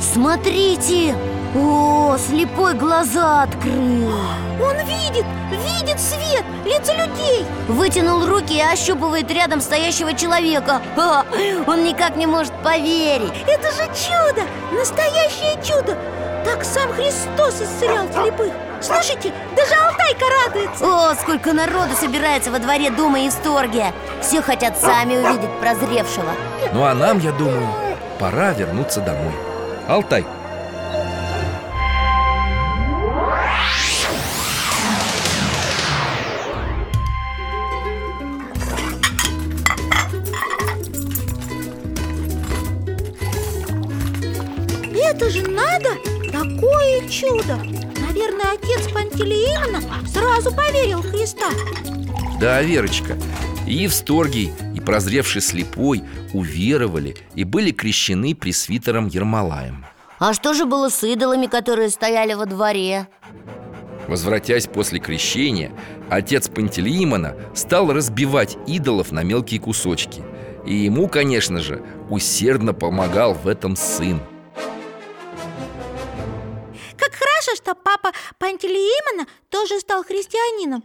Смотрите! 0.00 1.14
О, 1.56 2.16
слепой 2.18 2.74
глаза 2.74 3.42
открыл! 3.42 4.12
Он 4.62 4.76
видит, 4.86 5.24
видит 5.50 6.00
свет, 6.00 6.44
лица 6.64 6.92
людей! 6.94 7.44
Вытянул 7.68 8.26
руки 8.26 8.56
и 8.56 8.60
ощупывает 8.60 9.30
рядом 9.30 9.60
стоящего 9.60 10.14
человека. 10.14 10.80
Ха, 10.96 11.24
Он 11.66 11.84
никак 11.84 12.16
не 12.16 12.26
может 12.26 12.52
поверить! 12.62 13.32
Это 13.46 13.70
же 13.72 13.86
чудо, 13.94 14.42
настоящее 14.72 15.60
чудо 15.62 15.96
Так 16.44 16.64
сам 16.64 16.92
Христос 16.92 17.62
исцелял 17.62 18.06
слепых. 18.12 18.52
Слушайте, 18.80 19.32
даже 19.56 19.74
Алтайка 19.74 20.24
радуется. 20.44 20.84
О, 20.84 21.14
сколько 21.14 21.52
народу 21.52 21.94
собирается 21.98 22.50
во 22.50 22.58
дворе 22.58 22.90
Дома 22.90 23.20
и 23.20 23.28
Исторгия 23.28 23.94
Все 24.20 24.42
хотят 24.42 24.78
сами 24.78 25.16
увидеть 25.16 25.50
прозревшего. 25.60 26.32
Ну 26.72 26.84
а 26.84 26.94
нам, 26.94 27.18
я 27.18 27.32
думаю, 27.32 27.68
пора 28.18 28.52
вернуться 28.52 29.00
домой. 29.00 29.32
Алтай, 29.88 30.26
Такое 46.54 47.08
чудо! 47.08 47.56
Наверное, 48.06 48.52
отец 48.54 48.88
Пантелеимона 48.92 49.80
сразу 50.06 50.54
поверил 50.54 51.00
в 51.00 51.10
Христа 51.10 51.50
Да, 52.40 52.62
Верочка, 52.62 53.16
и 53.66 53.74
Евсторгий, 53.74 54.52
и 54.74 54.80
прозревший 54.80 55.42
слепой 55.42 56.04
уверовали 56.32 57.16
и 57.34 57.44
были 57.44 57.72
крещены 57.72 58.34
пресвитером 58.36 59.08
Ермолаем 59.08 59.84
А 60.18 60.32
что 60.32 60.54
же 60.54 60.64
было 60.64 60.90
с 60.90 61.02
идолами, 61.02 61.46
которые 61.46 61.90
стояли 61.90 62.34
во 62.34 62.46
дворе? 62.46 63.08
Возвратясь 64.06 64.66
после 64.66 65.00
крещения, 65.00 65.72
отец 66.08 66.48
Пантелеимона 66.48 67.34
стал 67.54 67.92
разбивать 67.92 68.56
идолов 68.68 69.10
на 69.10 69.24
мелкие 69.24 69.58
кусочки 69.58 70.22
И 70.64 70.74
ему, 70.74 71.08
конечно 71.08 71.60
же, 71.60 71.82
усердно 72.10 72.74
помогал 72.74 73.34
в 73.34 73.48
этом 73.48 73.74
сын 73.74 74.20
Хорошо, 77.44 77.62
что 77.62 77.74
папа 77.74 78.12
Пантелеимона 78.38 79.26
тоже 79.50 79.78
стал 79.80 80.04
христианином. 80.04 80.82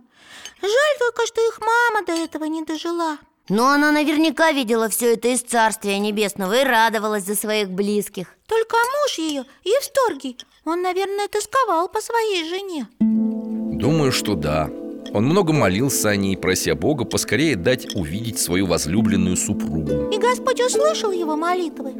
Жаль 0.61 0.97
только, 0.99 1.25
что 1.25 1.41
их 1.47 1.59
мама 1.61 2.05
до 2.05 2.13
этого 2.13 2.45
не 2.45 2.63
дожила. 2.63 3.17
Но 3.47 3.67
она 3.69 3.91
наверняка 3.91 4.51
видела 4.51 4.89
все 4.89 5.13
это 5.13 5.29
из 5.29 5.41
Царствия 5.41 5.97
Небесного 5.97 6.61
И 6.61 6.63
радовалась 6.63 7.23
за 7.23 7.35
своих 7.35 7.69
близких. 7.69 8.27
Только 8.47 8.75
муж 8.75 9.17
ее, 9.17 9.45
Евсторгий, 9.63 10.37
он, 10.65 10.81
наверное, 10.81 11.27
тосковал 11.27 11.87
по 11.87 12.01
своей 12.01 12.47
жене. 12.49 12.87
Думаю, 12.99 14.11
что 14.11 14.35
да. 14.35 14.69
Он 15.13 15.25
много 15.25 15.53
молился 15.53 16.09
о 16.09 16.15
ней, 16.15 16.35
прося 16.37 16.75
Бога 16.75 17.05
поскорее 17.05 17.55
дать 17.55 17.95
увидеть 17.95 18.39
свою 18.39 18.67
возлюбленную 18.67 19.37
супругу. 19.37 20.11
И 20.11 20.17
Господь 20.17 20.59
услышал 20.61 21.11
его 21.11 21.35
молитвы. 21.35 21.93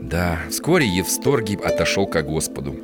Да, 0.00 0.38
вскоре 0.48 0.86
Евсторгий 0.86 1.56
отошел 1.56 2.06
ко 2.06 2.22
Господу 2.22 2.76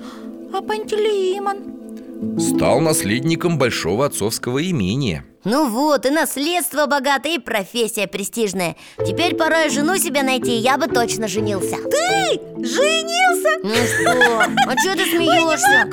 А 0.55 0.61
Пантелеимон? 0.61 2.39
Стал 2.39 2.81
наследником 2.81 3.59
большого 3.59 4.05
отцовского 4.07 4.63
имения. 4.63 5.25
Ну 5.45 5.69
вот, 5.69 6.07
и 6.07 6.11
наследство 6.11 6.87
богатое, 6.87 7.35
и 7.35 7.39
профессия 7.39 8.07
престижная. 8.07 8.77
Теперь 9.05 9.35
пора 9.35 9.65
и 9.65 9.71
жену 9.71 9.97
себе 9.97 10.23
найти, 10.23 10.53
я 10.53 10.77
бы 10.77 10.87
точно 10.87 11.27
женился. 11.27 11.77
Ты 11.77 12.41
женился? 12.65 13.59
Ну 13.65 13.75
что, 13.75 14.41
а 14.41 14.79
что 14.79 14.95
ты 14.95 15.05
смеешься? 15.11 15.91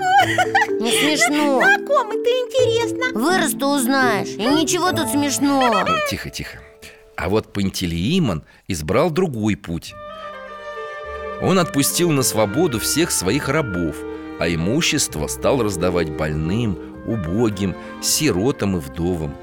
Не 0.80 0.92
смешно. 0.92 1.60
На 1.62 1.78
ком 1.78 2.10
это 2.12 2.30
интересно? 2.30 3.20
Вырасту 3.20 3.68
узнаешь, 3.68 4.36
и 4.36 4.46
ничего 4.46 4.92
тут 4.92 5.10
смешного. 5.10 5.88
Тихо, 6.10 6.30
тихо. 6.30 6.60
А 7.16 7.30
вот 7.30 7.54
Пантелеимон 7.54 8.44
избрал 8.68 9.10
другой 9.10 9.56
путь. 9.56 9.94
Он 11.42 11.58
отпустил 11.58 12.12
на 12.12 12.22
свободу 12.24 12.80
всех 12.80 13.12
своих 13.12 13.48
рабов 13.48 13.96
А 14.40 14.48
имущество 14.48 15.28
стал 15.28 15.62
раздавать 15.62 16.10
больным, 16.10 16.78
убогим, 17.06 17.76
сиротам 18.02 18.78
и 18.78 18.80
вдовам. 18.80 19.36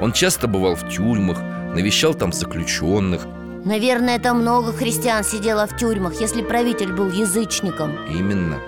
Он 0.00 0.12
часто 0.12 0.46
бывал 0.46 0.74
в 0.74 0.88
тюрьмах, 0.88 1.38
навещал 1.74 2.14
там 2.14 2.32
заключенных. 2.32 3.26
Наверное, 3.64 4.18
там 4.18 4.42
много 4.42 4.72
христиан 4.72 5.24
сидело 5.24 5.66
в 5.66 5.76
тюрьмах, 5.76 6.20
если 6.20 6.42
правитель 6.42 6.92
был 6.92 7.10
язычником. 7.10 7.96
Именно. 8.08 8.58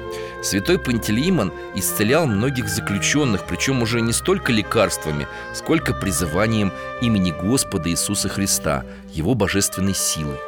Святой 0.42 0.78
Пантелеймон 0.78 1.52
исцелял 1.74 2.26
многих 2.26 2.68
заключенных 2.68 3.44
Причем 3.48 3.83
уже 3.83 4.00
не 4.00 4.12
столько 4.12 4.52
лекарствами, 4.52 5.26
сколько 5.52 5.92
призыванием 5.92 6.72
имени 7.00 7.33
Господа 7.33 7.90
Иисуса 7.90 8.28
Христа 8.28 8.85
Его 9.12 9.35
божественной 9.35 9.94
силы 9.94 10.38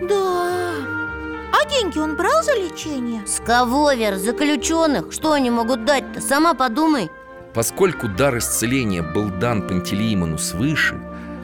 Да 0.00 0.37
деньги 1.68 1.98
он 1.98 2.16
брал 2.16 2.42
за 2.42 2.54
лечение? 2.54 3.26
С 3.26 3.40
кого, 3.40 3.92
Вер, 3.92 4.16
заключенных? 4.16 5.12
Что 5.12 5.32
они 5.32 5.50
могут 5.50 5.84
дать-то? 5.84 6.20
Сама 6.20 6.54
подумай 6.54 7.10
Поскольку 7.54 8.08
дар 8.08 8.38
исцеления 8.38 9.02
был 9.02 9.30
дан 9.30 9.66
Пантелеймону 9.66 10.38
свыше 10.38 11.00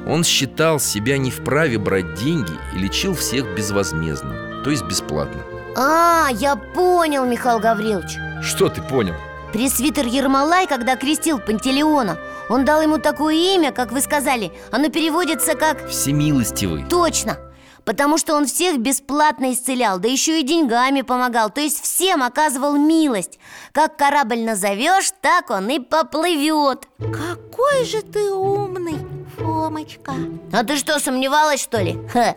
Он 0.06 0.22
считал 0.24 0.78
себя 0.78 1.18
не 1.18 1.30
вправе 1.30 1.78
брать 1.78 2.14
деньги 2.14 2.52
и 2.74 2.78
лечил 2.78 3.14
всех 3.14 3.54
безвозмездно, 3.56 4.62
то 4.64 4.70
есть 4.70 4.84
бесплатно 4.84 5.42
А, 5.76 6.28
я 6.32 6.56
понял, 6.56 7.24
Михаил 7.24 7.58
Гаврилович 7.58 8.18
Что 8.42 8.68
ты 8.68 8.82
понял? 8.82 9.14
Пресвитер 9.52 10.06
Ермолай, 10.06 10.66
когда 10.66 10.96
крестил 10.96 11.38
Пантелеона 11.38 12.18
Он 12.48 12.64
дал 12.64 12.82
ему 12.82 12.98
такое 12.98 13.34
имя, 13.34 13.72
как 13.72 13.92
вы 13.92 14.00
сказали 14.00 14.52
Оно 14.72 14.88
переводится 14.90 15.54
как 15.54 15.88
Всемилостивый 15.88 16.84
«точно» 16.90 17.38
Потому 17.84 18.18
что 18.18 18.34
он 18.34 18.46
всех 18.46 18.78
бесплатно 18.78 19.52
исцелял, 19.52 19.98
да 19.98 20.08
еще 20.08 20.40
и 20.40 20.42
деньгами 20.42 21.02
помогал 21.02 21.50
То 21.50 21.60
есть 21.60 21.82
всем 21.82 22.22
оказывал 22.22 22.76
милость. 22.76 23.38
Как 23.72 23.96
корабль 23.96 24.40
назовешь, 24.40 25.10
так 25.20 25.50
он 25.50 25.68
и 25.68 25.78
поплывет 25.78 26.88
Какой 26.98 27.84
же 27.84 28.02
ты 28.02 28.32
умный, 28.32 28.96
Фомочка. 29.36 30.12
А 30.52 30.64
ты 30.64 30.76
что, 30.76 30.98
сомневалась, 30.98 31.60
что 31.62 31.80
ли? 31.80 31.98
Ха. 32.12 32.36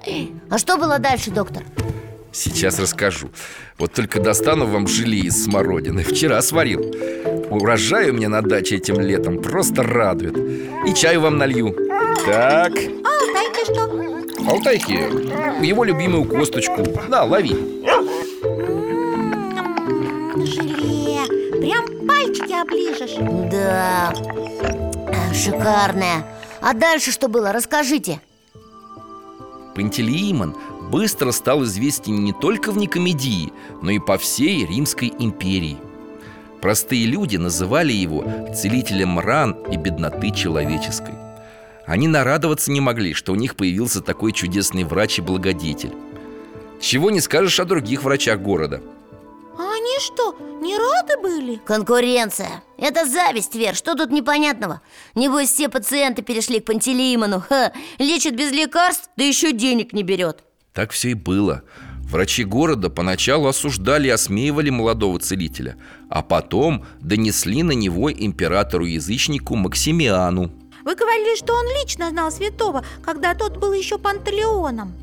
А 0.49 0.57
что 0.57 0.77
было 0.77 0.99
дальше, 0.99 1.31
доктор? 1.31 1.63
Сейчас 2.31 2.79
расскажу. 2.79 3.29
Вот 3.77 3.93
только 3.93 4.19
достану 4.19 4.67
вам 4.67 4.87
желе 4.87 5.19
из 5.19 5.43
смородины. 5.43 6.03
Вчера 6.03 6.41
сварил. 6.41 6.81
Урожай 7.49 8.09
у 8.09 8.13
меня 8.13 8.29
на 8.29 8.41
даче 8.41 8.75
этим 8.75 8.99
летом 8.99 9.41
просто 9.41 9.83
радует. 9.83 10.37
И 10.87 10.93
чаю 10.93 11.21
вам 11.21 11.37
налью. 11.37 11.75
Так, 12.25 12.73
А 12.73 13.09
Алтайка 13.09 13.65
что? 13.65 14.16
Алтайки, 14.45 15.65
его 15.65 15.83
любимую 15.83 16.25
косточку. 16.25 16.85
На, 17.07 17.23
лови. 17.23 17.53
М, 17.53 18.07
Желе. 20.45 21.21
Прям 21.59 22.07
пальчики 22.07 22.53
оближешь. 22.53 23.17
Да, 23.51 24.13
э, 24.13 25.33
шикарная 25.33 26.25
А 26.61 26.73
дальше 26.73 27.11
что 27.11 27.27
было? 27.27 27.51
Расскажите. 27.51 28.21
Пантелеимон 29.75 30.55
быстро 30.89 31.31
стал 31.31 31.63
известен 31.63 32.23
не 32.23 32.33
только 32.33 32.71
в 32.71 32.77
Никомедии, 32.77 33.51
но 33.81 33.91
и 33.91 33.99
по 33.99 34.17
всей 34.17 34.65
Римской 34.65 35.13
империи. 35.19 35.77
Простые 36.61 37.05
люди 37.05 37.37
называли 37.37 37.93
его 37.93 38.23
целителем 38.55 39.19
ран 39.19 39.55
и 39.71 39.77
бедноты 39.77 40.31
человеческой. 40.31 41.26
Они 41.87 42.07
нарадоваться 42.07 42.71
не 42.71 42.81
могли, 42.81 43.13
что 43.13 43.31
у 43.31 43.35
них 43.35 43.55
появился 43.55 44.01
такой 44.01 44.31
чудесный 44.31 44.83
врач 44.83 45.17
и 45.17 45.21
благодетель. 45.23 45.95
Чего 46.79 47.09
не 47.09 47.21
скажешь 47.21 47.59
о 47.59 47.65
других 47.65 48.03
врачах 48.03 48.39
города– 48.39 48.83
а 49.57 49.73
они 49.73 49.99
что, 49.99 50.35
не 50.61 50.77
рады 50.77 51.19
были? 51.19 51.59
Конкуренция 51.65 52.63
Это 52.77 53.05
зависть, 53.05 53.55
Вер, 53.55 53.73
что 53.73 53.95
тут 53.95 54.11
непонятного? 54.11 54.81
Небось 55.15 55.49
все 55.49 55.67
пациенты 55.67 56.21
перешли 56.21 56.59
к 56.59 56.65
Пантелеимону 56.65 57.41
Ха, 57.41 57.71
Лечит 57.97 58.35
без 58.35 58.51
лекарств, 58.51 59.09
да 59.17 59.23
еще 59.23 59.51
денег 59.53 59.93
не 59.93 60.03
берет 60.03 60.43
Так 60.73 60.91
все 60.91 61.09
и 61.09 61.13
было 61.15 61.63
Врачи 62.03 62.43
города 62.43 62.91
поначалу 62.91 63.47
осуждали 63.47 64.07
и 64.07 64.11
осмеивали 64.11 64.69
молодого 64.69 65.19
целителя 65.19 65.75
А 66.07 66.21
потом 66.21 66.85
донесли 67.01 67.63
на 67.63 67.71
него 67.71 68.11
императору-язычнику 68.11 69.55
Максимиану 69.55 70.51
Вы 70.87 70.95
говорили, 70.95 71.35
что 71.35 71.53
он 71.53 71.65
лично 71.81 72.11
знал 72.11 72.31
святого, 72.31 72.81
когда 73.03 73.33
тот 73.33 73.57
был 73.57 73.73
еще 73.73 73.97
Пантелеоном 73.97 74.93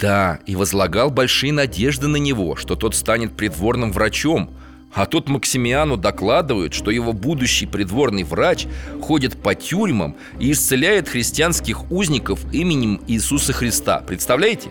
да, 0.00 0.40
и 0.46 0.56
возлагал 0.56 1.10
большие 1.10 1.52
надежды 1.52 2.08
на 2.08 2.16
него, 2.16 2.56
что 2.56 2.76
тот 2.76 2.94
станет 2.94 3.36
придворным 3.36 3.92
врачом. 3.92 4.50
А 4.92 5.06
тут 5.06 5.28
Максимиану 5.28 5.96
докладывают, 5.96 6.72
что 6.72 6.90
его 6.90 7.12
будущий 7.12 7.66
придворный 7.66 8.22
врач 8.22 8.66
ходит 9.02 9.40
по 9.40 9.54
тюрьмам 9.54 10.16
и 10.38 10.50
исцеляет 10.50 11.08
христианских 11.08 11.90
узников 11.92 12.40
именем 12.52 13.00
Иисуса 13.06 13.52
Христа. 13.52 13.98
Представляете? 13.98 14.70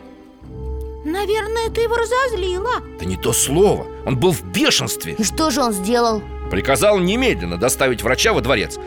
Наверное, 1.05 1.67
это 1.67 1.81
его 1.81 1.95
разозлило 1.95 2.81
Да 2.99 3.05
не 3.05 3.17
то 3.17 3.31
слово, 3.31 3.85
он 4.05 4.17
был 4.17 4.31
в 4.31 4.43
бешенстве. 4.43 5.15
И 5.19 5.23
что 5.23 5.51
же 5.51 5.61
он 5.61 5.71
сделал? 5.71 6.23
Приказал 6.49 6.99
немедленно 6.99 7.57
доставить 7.57 8.01
врача 8.01 8.33
во 8.33 8.41
дворец 8.41 8.77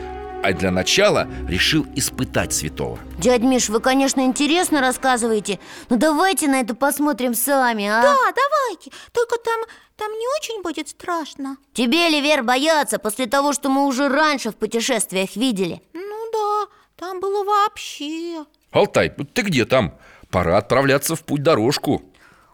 а 0.43 0.53
для 0.53 0.71
начала 0.71 1.27
решил 1.47 1.85
испытать 1.95 2.53
святого. 2.53 2.99
Дядь 3.17 3.41
Миш, 3.41 3.69
вы, 3.69 3.79
конечно, 3.79 4.21
интересно 4.21 4.81
рассказываете 4.81 5.59
Но 5.89 5.97
давайте 5.97 6.47
на 6.47 6.61
это 6.61 6.75
посмотрим 6.75 7.33
сами, 7.33 7.85
а? 7.87 8.01
Да, 8.01 8.15
давайте, 8.15 8.91
только 9.11 9.37
там, 9.37 9.59
там 9.95 10.11
не 10.11 10.25
очень 10.39 10.61
будет 10.61 10.89
страшно. 10.89 11.57
Тебе 11.73 12.09
ли, 12.09 12.21
Вер, 12.21 12.43
бояться 12.43 12.99
после 12.99 13.27
того, 13.27 13.53
что 13.53 13.69
мы 13.69 13.85
уже 13.85 14.09
раньше 14.09 14.51
в 14.51 14.55
путешествиях 14.55 15.35
видели? 15.35 15.81
Ну 15.93 16.31
да, 16.31 16.71
там 16.95 17.19
было 17.19 17.43
вообще. 17.43 18.45
Алтай, 18.71 19.09
ты 19.09 19.41
где 19.41 19.65
там? 19.65 19.93
Пора 20.29 20.57
отправляться 20.57 21.15
в 21.15 21.23
путь 21.23 21.43
дорожку. 21.43 22.01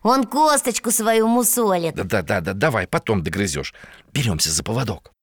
Он 0.03 0.25
косточку 0.25 0.91
свою 0.91 1.27
мусолит. 1.27 1.95
Да-да-да, 1.95 2.53
давай, 2.53 2.87
потом 2.87 3.23
догрызешь. 3.23 3.73
Беремся 4.11 4.51
за 4.51 4.63
поводок 4.63 5.13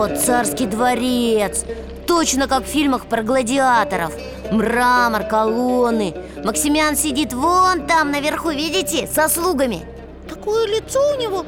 Вот, 0.00 0.18
царский 0.18 0.64
дворец. 0.64 1.66
Точно 2.06 2.48
как 2.48 2.64
в 2.64 2.68
фильмах 2.68 3.04
про 3.04 3.22
гладиаторов. 3.22 4.14
Мрамор, 4.50 5.24
колонны. 5.24 6.14
Максимян 6.42 6.96
сидит 6.96 7.34
вон 7.34 7.86
там 7.86 8.10
наверху, 8.10 8.48
видите, 8.48 9.06
со 9.06 9.28
слугами. 9.28 9.82
Такое 10.26 10.66
лицо 10.68 10.98
у 11.14 11.20
него 11.20 11.44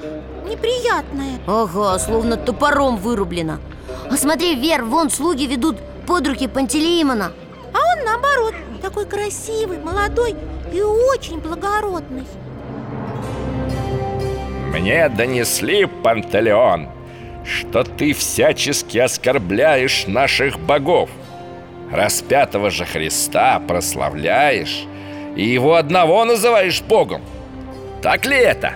неприятное. 0.46 1.40
Ага, 1.46 1.98
словно 1.98 2.36
топором 2.36 2.98
вырублено. 2.98 3.58
А 4.10 4.18
смотри, 4.18 4.54
Вер, 4.54 4.84
вон 4.84 5.08
слуги 5.08 5.46
ведут 5.46 5.78
под 6.06 6.28
руки 6.28 6.46
Пантелеимона 6.46 7.32
А 7.72 7.78
он 7.78 8.04
наоборот, 8.04 8.54
такой 8.82 9.06
красивый, 9.06 9.78
молодой 9.78 10.36
и 10.70 10.82
очень 10.82 11.38
благородный. 11.38 12.26
Мне 14.74 15.08
донесли, 15.08 15.86
Пантелеон, 15.86 16.90
что 17.44 17.84
ты 17.84 18.12
всячески 18.12 18.98
оскорбляешь 18.98 20.06
наших 20.06 20.58
богов. 20.58 21.10
Распятого 21.90 22.70
же 22.70 22.84
Христа 22.86 23.60
прославляешь 23.60 24.86
И 25.36 25.46
его 25.46 25.74
одного 25.74 26.24
называешь 26.24 26.80
Богом. 26.82 27.22
Так 28.00 28.24
ли 28.26 28.36
это? 28.36 28.74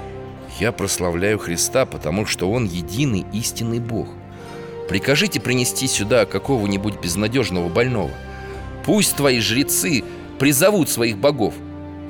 Я 0.61 0.73
прославляю 0.73 1.39
Христа, 1.39 1.87
потому 1.87 2.27
что 2.27 2.51
Он 2.51 2.65
единый 2.67 3.25
истинный 3.33 3.81
Бог. 3.81 4.09
Прикажите 4.89 5.41
принести 5.41 5.87
сюда 5.87 6.27
какого-нибудь 6.27 7.01
безнадежного 7.01 7.69
больного. 7.69 8.11
Пусть 8.85 9.17
твои 9.17 9.41
жрецы 9.41 10.05
призовут 10.39 10.89
своих 10.89 11.19
богов 11.19 11.55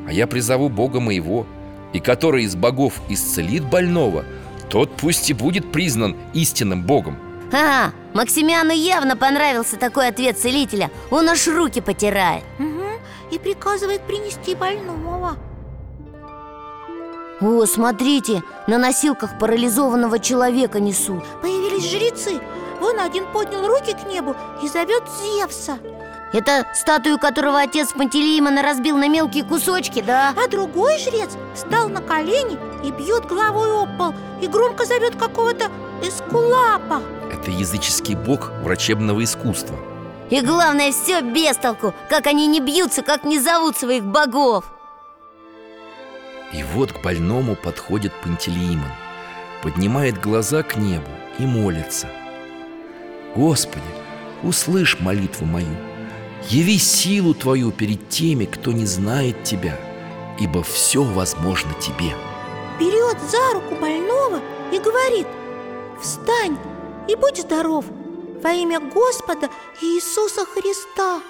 А 0.06 0.12
я 0.12 0.26
призову 0.26 0.68
Бога 0.68 1.00
моего 1.00 1.46
И 1.94 2.00
который 2.00 2.44
из 2.44 2.54
богов 2.54 3.00
исцелит 3.08 3.64
больного– 3.64 4.24
тот 4.68 4.90
пусть 4.96 5.30
и 5.30 5.34
будет 5.34 5.72
признан 5.72 6.16
истинным 6.34 6.82
Богом. 6.84 7.18
Ага, 7.52 7.92
Максимиану 8.14 8.72
явно 8.72 9.16
понравился 9.16 9.76
такой 9.76 10.08
ответ 10.08 10.38
целителя. 10.38 10.90
Он 11.10 11.28
аж 11.28 11.46
руки 11.46 11.80
потирает. 11.80 12.42
Угу, 12.58 13.34
И 13.34 13.38
приказывает 13.38 14.02
принести 14.02 14.54
больного. 14.54 15.36
О, 17.40 17.66
смотрите, 17.66 18.42
на 18.66 18.78
носилках 18.78 19.38
парализованного 19.38 20.18
человека 20.18 20.80
несут. 20.80 21.22
Появились 21.42 21.88
жрецы. 21.90 22.40
Вон 22.80 22.98
один 22.98 23.26
поднял 23.32 23.66
руки 23.66 23.92
к 23.92 24.06
небу 24.06 24.34
и 24.62 24.68
зовет 24.68 25.04
Зевса. 25.22 25.78
Это 26.32 26.66
статую, 26.74 27.18
которого 27.18 27.60
отец 27.60 27.92
Пантелеимона 27.92 28.62
разбил 28.62 28.96
на 28.96 29.08
мелкие 29.08 29.44
кусочки, 29.44 30.02
да? 30.02 30.34
А 30.36 30.48
другой 30.48 30.98
жрец 30.98 31.30
встал 31.54 31.88
на 31.88 32.00
колени 32.00 32.58
и 32.86 32.92
бьет 32.92 33.26
головой 33.26 33.82
об 33.82 33.98
пол 33.98 34.14
И 34.40 34.46
громко 34.46 34.84
зовет 34.84 35.16
какого-то 35.16 35.70
эскулапа. 36.02 37.02
Это 37.32 37.50
языческий 37.50 38.14
бог 38.14 38.50
врачебного 38.62 39.22
искусства. 39.24 39.76
И 40.30 40.40
главное, 40.40 40.92
все 40.92 41.20
без 41.20 41.56
толку 41.56 41.94
Как 42.08 42.26
они 42.26 42.46
не 42.46 42.60
бьются, 42.60 43.02
как 43.02 43.24
не 43.24 43.38
зовут 43.38 43.76
своих 43.76 44.04
богов. 44.04 44.64
И 46.52 46.62
вот 46.74 46.92
к 46.92 47.02
больному 47.02 47.56
подходит 47.56 48.12
Пантелеимон 48.22 48.90
Поднимает 49.62 50.20
глаза 50.20 50.62
к 50.62 50.76
небу 50.76 51.10
и 51.38 51.46
молится. 51.46 52.08
Господи, 53.34 53.82
услышь 54.42 55.00
молитву 55.00 55.44
мою 55.44 55.76
Яви 56.48 56.78
силу 56.78 57.34
Твою 57.34 57.72
перед 57.72 58.08
теми, 58.08 58.44
кто 58.44 58.70
не 58.70 58.86
знает 58.86 59.42
Тебя, 59.42 59.76
ибо 60.38 60.62
все 60.62 61.02
возможно 61.02 61.72
Тебе. 61.80 62.14
Берет 62.78 63.16
за 63.30 63.54
руку 63.54 63.74
больного 63.74 64.40
и 64.70 64.78
говорит, 64.78 65.26
встань 66.00 66.58
и 67.08 67.14
будь 67.14 67.40
здоров 67.40 67.84
во 68.42 68.50
имя 68.50 68.80
Господа 68.80 69.48
Иисуса 69.80 70.44
Христа. 70.44 71.22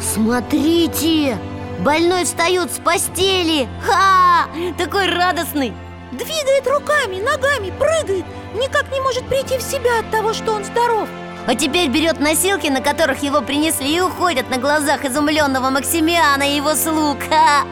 Смотрите, 0.00 1.38
больной 1.80 2.24
встает 2.24 2.72
с 2.72 2.78
постели 2.78 3.68
Ха! 3.86 4.48
Такой 4.76 5.06
радостный 5.06 5.72
Двигает 6.12 6.66
руками, 6.66 7.20
ногами, 7.20 7.72
прыгает 7.78 8.24
Никак 8.54 8.90
не 8.92 9.00
может 9.00 9.24
прийти 9.26 9.56
в 9.56 9.62
себя 9.62 10.00
от 10.00 10.10
того, 10.10 10.32
что 10.32 10.52
он 10.52 10.64
здоров 10.64 11.08
а 11.50 11.56
теперь 11.56 11.88
берет 11.88 12.20
носилки, 12.20 12.68
на 12.68 12.80
которых 12.80 13.24
его 13.24 13.42
принесли 13.42 13.96
И 13.96 14.00
уходят 14.00 14.48
на 14.50 14.58
глазах 14.58 15.04
изумленного 15.04 15.70
Максимиана 15.70 16.44
и 16.44 16.54
его 16.54 16.76
слуг. 16.76 17.18
А, 17.28 17.66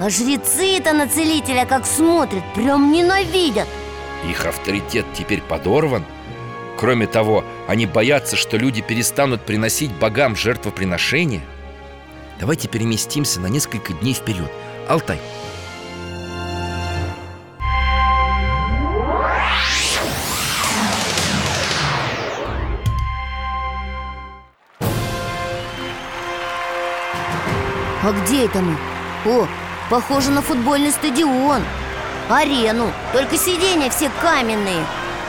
а 0.00 0.10
жрецы-то 0.10 0.92
на 0.92 1.06
целителя 1.06 1.64
как 1.64 1.86
смотрят, 1.86 2.42
прям 2.52 2.90
ненавидят. 2.90 3.68
Их 4.28 4.44
авторитет 4.44 5.06
теперь 5.14 5.40
подорван. 5.40 6.04
Кроме 6.76 7.06
того, 7.06 7.44
они 7.68 7.86
боятся, 7.86 8.34
что 8.34 8.56
люди 8.56 8.82
перестанут 8.82 9.42
приносить 9.42 9.92
богам 9.92 10.34
жертвоприношения. 10.34 11.42
Давайте 12.40 12.66
переместимся 12.66 13.38
на 13.38 13.46
несколько 13.46 13.92
дней 13.92 14.14
вперед. 14.14 14.50
Алтай, 14.88 15.20
А 28.02 28.12
где 28.12 28.46
это 28.46 28.60
мы? 28.60 28.76
О, 29.24 29.46
похоже 29.88 30.30
на 30.30 30.42
футбольный 30.42 30.90
стадион. 30.90 31.62
Арену, 32.28 32.90
только 33.12 33.36
сиденья 33.36 33.90
все 33.90 34.10
каменные. 34.20 34.84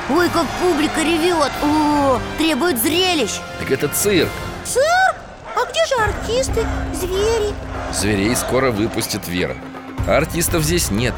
Ой, 0.09 0.27
как 0.29 0.45
публика 0.61 1.01
ревет. 1.01 1.51
О, 1.63 2.19
требует 2.37 2.81
зрелищ. 2.81 3.31
Так 3.59 3.71
это 3.71 3.87
цирк. 3.89 4.29
Цирк? 4.65 5.15
А 5.55 5.65
где 5.69 5.85
же 5.85 5.95
артисты, 6.01 6.65
звери? 6.93 7.53
Зверей 7.93 8.35
скоро 8.35 8.71
выпустит 8.71 9.27
Вера. 9.27 9.55
А 10.07 10.17
артистов 10.17 10.63
здесь 10.63 10.89
нет. 10.89 11.13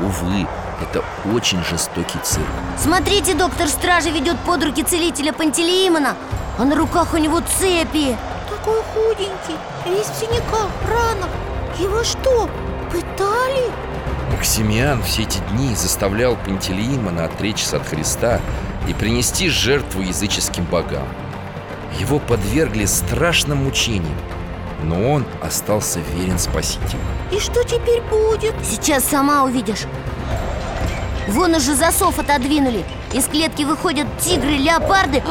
Увы, 0.00 0.46
это 0.82 1.04
очень 1.32 1.62
жестокий 1.64 2.18
цирк. 2.22 2.46
Смотрите, 2.78 3.34
доктор 3.34 3.68
стражи 3.68 4.10
ведет 4.10 4.36
под 4.40 4.64
руки 4.64 4.82
целителя 4.82 5.32
Пантелеимона 5.32 6.14
А 6.58 6.64
на 6.64 6.74
руках 6.76 7.14
у 7.14 7.16
него 7.16 7.40
цепи. 7.40 8.16
Такой 8.50 8.82
худенький, 8.92 9.56
весь 9.90 10.06
в 10.06 10.16
синяках, 10.16 10.70
ранах 10.88 11.30
Его 11.78 12.02
что, 12.04 12.48
пытали? 12.90 13.70
Максимиан 14.32 15.02
все 15.02 15.22
эти 15.22 15.38
дни 15.50 15.74
заставлял 15.74 16.36
Пантелеимона 16.36 17.24
отречься 17.24 17.76
от 17.76 17.86
Христа 17.86 18.40
и 18.88 18.94
принести 18.94 19.48
жертву 19.48 20.02
языческим 20.02 20.64
богам. 20.64 21.06
Его 21.98 22.18
подвергли 22.18 22.84
страшным 22.84 23.64
мучениям, 23.64 24.18
но 24.82 25.10
он 25.10 25.24
остался 25.42 26.00
верен 26.14 26.38
Спасителю. 26.38 27.00
И 27.32 27.38
что 27.38 27.62
теперь 27.64 28.02
будет? 28.02 28.54
Сейчас 28.62 29.04
сама 29.04 29.44
увидишь 29.44 29.86
Вон 31.28 31.54
уже 31.54 31.74
засов 31.74 32.18
отодвинули 32.18 32.84
Из 33.12 33.26
клетки 33.26 33.64
выходят 33.64 34.06
тигры, 34.18 34.56
леопарды 34.56 35.22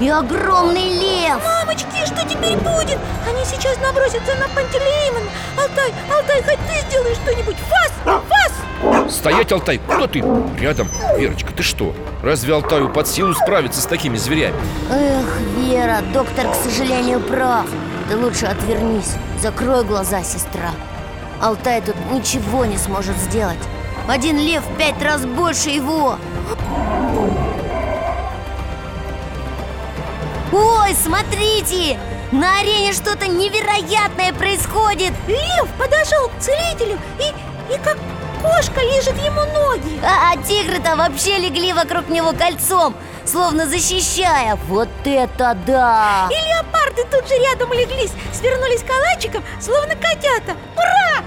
и 0.00 0.08
огромный 0.08 0.92
лев 0.94 1.42
Мамочки, 1.44 2.04
что 2.04 2.26
теперь 2.28 2.56
будет? 2.56 2.98
Они 3.28 3.44
сейчас 3.44 3.78
набросятся 3.80 4.34
на 4.36 4.48
Пантелеимона 4.48 5.30
Алтай, 5.56 5.92
Алтай, 6.12 6.42
хоть 6.42 6.66
ты 6.66 6.88
сделаешь 6.88 7.16
что-нибудь 7.18 7.56
Фас, 7.68 7.92
фас! 8.04 9.12
Стоять, 9.14 9.52
Алтай, 9.52 9.78
куда 9.78 10.06
ты? 10.06 10.24
Рядом 10.58 10.88
Верочка, 11.16 11.52
ты 11.52 11.62
что? 11.62 11.94
Разве 12.22 12.54
Алтаю 12.54 12.90
под 12.90 13.06
силу 13.06 13.34
справиться 13.34 13.80
с 13.80 13.86
такими 13.86 14.16
зверями? 14.16 14.56
Эх, 14.90 15.38
Вера, 15.58 16.00
доктор, 16.12 16.50
к 16.50 16.54
сожалению, 16.54 17.20
прав 17.20 17.66
Ты 18.08 18.16
лучше 18.16 18.46
отвернись, 18.46 19.12
закрой 19.40 19.84
глаза, 19.84 20.22
сестра 20.22 20.70
Алтай 21.40 21.80
тут 21.80 21.96
ничего 22.10 22.64
не 22.64 22.76
сможет 22.76 23.16
сделать 23.16 23.58
Один 24.06 24.38
лев 24.38 24.62
в 24.66 24.76
пять 24.76 25.00
раз 25.02 25.24
больше 25.24 25.70
его 25.70 26.18
Ой, 30.52 30.94
смотрите! 30.94 31.98
На 32.30 32.58
арене 32.60 32.92
что-то 32.92 33.26
невероятное 33.26 34.32
происходит 34.34 35.12
Лев 35.26 35.68
подошел 35.78 36.28
к 36.28 36.38
целителю 36.38 36.98
и, 37.18 37.72
и 37.72 37.78
как 37.78 37.96
кошка 38.42 38.80
лежит 38.80 39.16
ему 39.24 39.40
ноги 39.54 39.98
А, 40.04 40.32
а 40.32 40.36
тигры-то 40.42 40.96
вообще 40.96 41.38
легли 41.38 41.72
вокруг 41.72 42.08
него 42.08 42.32
кольцом 42.32 42.94
Словно 43.24 43.66
защищая 43.66 44.58
Вот 44.68 44.90
это 45.04 45.56
да! 45.66 46.28
И 46.30 46.34
леопарды 46.34 47.04
тут 47.10 47.26
же 47.26 47.38
рядом 47.38 47.70
улеглись 47.70 48.12
Свернулись 48.34 48.82
калачиком, 48.82 49.42
словно 49.60 49.94
котята 49.94 50.56
Ура! 50.76 51.24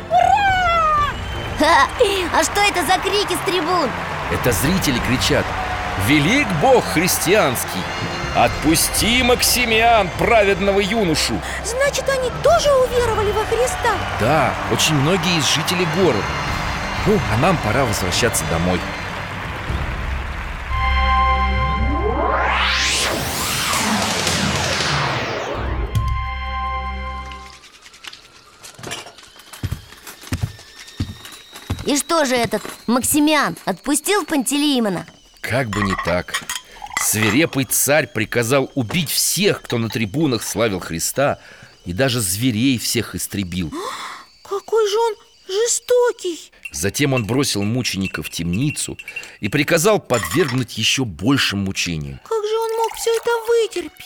Ха! 1.60 1.88
А 2.34 2.44
что 2.44 2.62
это 2.62 2.86
за 2.86 3.00
крики 3.00 3.34
с 3.34 3.46
трибун? 3.46 3.90
Это 4.32 4.52
зрители 4.52 5.00
кричат 5.08 5.46
Велик 6.06 6.48
Бог 6.62 6.84
христианский 6.86 7.82
Отпусти, 8.36 9.24
Максимиан, 9.24 10.10
праведного 10.20 10.80
юношу 10.80 11.42
Значит, 11.64 12.08
они 12.10 12.30
тоже 12.44 12.70
уверовали 12.72 13.32
во 13.32 13.44
Христа 13.46 13.96
Да, 14.20 14.54
очень 14.72 14.94
многие 14.96 15.40
из 15.40 15.48
жителей 15.48 15.88
города 15.96 16.24
Ну, 17.08 17.20
а 17.34 17.38
нам 17.38 17.58
пора 17.58 17.86
возвращаться 17.86 18.44
домой 18.52 18.80
И 31.98 32.00
что 32.00 32.26
же 32.26 32.36
этот 32.36 32.62
Максимиан 32.86 33.58
отпустил 33.66 34.24
Пантелеимона? 34.24 35.08
Как 35.42 35.68
бы 35.72 35.82
не 35.82 35.96
так. 36.06 36.44
Свирепый 37.02 37.66
царь 37.66 38.06
приказал 38.06 38.72
убить 38.76 39.10
всех, 39.10 39.64
кто 39.64 39.80
на 39.80 39.90
трибунах 39.90 40.44
славил 40.44 40.80
Христа 40.80 41.40
И 41.86 41.94
даже 41.94 42.22
зверей 42.22 42.78
всех 42.78 43.16
истребил. 43.16 43.74
Какой 44.44 44.88
же 44.88 44.96
он 44.96 45.16
жестокий! 45.48 46.52
Затем 46.72 47.14
он 47.14 47.26
бросил 47.26 47.64
мученика 47.64 48.22
в 48.22 48.30
темницу 48.30 48.96
И 49.40 49.50
приказал 49.50 49.98
подвергнуть 50.00 50.78
еще 50.78 51.04
большим 51.04 51.62
мучениям. 51.62 52.20
Как 52.24 52.44
же 52.44 52.60
он 52.60 52.78
мог 52.78 52.94
все 52.94 53.10
это 53.10 53.32
вытерпеть? 53.48 54.06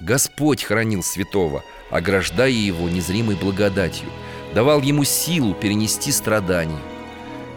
Господь 0.00 0.62
хранил 0.62 1.02
святого, 1.02 1.64
ограждая 1.90 2.48
его 2.48 2.88
незримой 2.88 3.34
благодатью 3.34 4.08
Давал 4.54 4.80
ему 4.82 5.04
силу 5.04 5.54
перенести 5.54 6.10
страдания. 6.10 6.80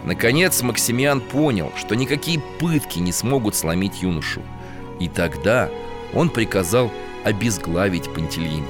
Наконец 0.04 0.62
Максимиан 0.62 1.22
понял, 1.22 1.72
что 1.78 1.96
никакие 1.96 2.40
пытки 2.60 3.00
не 3.00 3.12
смогут 3.12 3.56
сломить 3.56 4.02
юношу. 4.02 4.42
И 5.00 5.08
тогда 5.08 5.70
он 6.14 6.30
приказал 6.30 6.92
обезглавить 7.24 8.14
Пантелеимона 8.14 8.68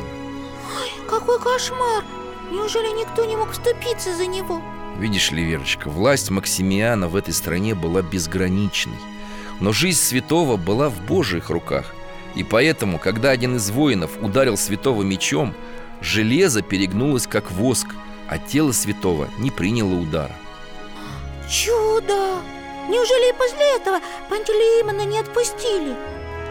Какой 1.10 1.40
кошмар! 1.40 2.04
Неужели 2.52 3.00
никто 3.00 3.26
не 3.26 3.36
мог 3.36 3.52
вступиться 3.52 4.16
за 4.16 4.28
него? 4.28 4.62
Видишь 5.00 5.32
ли, 5.32 5.44
Верочка, 5.44 5.90
власть 5.90 6.30
Максимиана 6.30 7.08
в 7.08 7.16
этой 7.16 7.34
стране 7.34 7.74
была 7.74 8.04
безграничной. 8.04 8.98
Но 9.60 9.74
жизнь 9.74 10.00
святого 10.00 10.56
была 10.56 10.90
в 10.90 11.02
Божьих 11.02 11.50
руках. 11.50 11.94
И 12.36 12.44
поэтому, 12.44 13.00
когда 13.00 13.32
один 13.32 13.56
из 13.56 13.70
воинов 13.72 14.12
ударил 14.22 14.56
святого 14.56 15.02
мечом 15.04 15.54
Железо 16.04 16.62
перегнулось 16.62 17.28
как 17.28 17.50
воск, 17.52 17.88
а 18.30 18.38
тело 18.38 18.72
святого 18.72 19.30
не 19.38 19.52
приняло 19.52 19.94
удара 19.94 20.36
Чудо! 21.50 22.42
Неужели 22.90 23.30
и 23.30 23.38
после 23.38 23.76
этого 23.76 24.00
Пантелеимона 24.30 25.06
не 25.06 25.20
отпустили? 25.20 25.96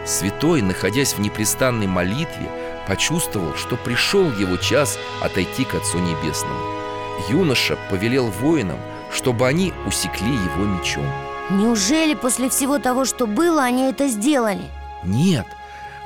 Святой, 0.05 0.61
находясь 0.61 1.13
в 1.13 1.19
непрестанной 1.19 1.87
молитве, 1.87 2.49
почувствовал, 2.87 3.55
что 3.55 3.75
пришел 3.75 4.31
его 4.31 4.57
час 4.57 4.97
отойти 5.21 5.63
к 5.63 5.75
Отцу 5.75 5.99
Небесному. 5.99 6.59
Юноша 7.29 7.77
повелел 7.89 8.27
воинам, 8.27 8.79
чтобы 9.11 9.47
они 9.47 9.73
усекли 9.85 10.33
его 10.33 10.65
мечом. 10.65 11.05
Неужели 11.51 12.15
после 12.15 12.49
всего 12.49 12.79
того, 12.79 13.05
что 13.05 13.27
было, 13.27 13.63
они 13.63 13.83
это 13.83 14.07
сделали? 14.07 14.63
Нет, 15.03 15.45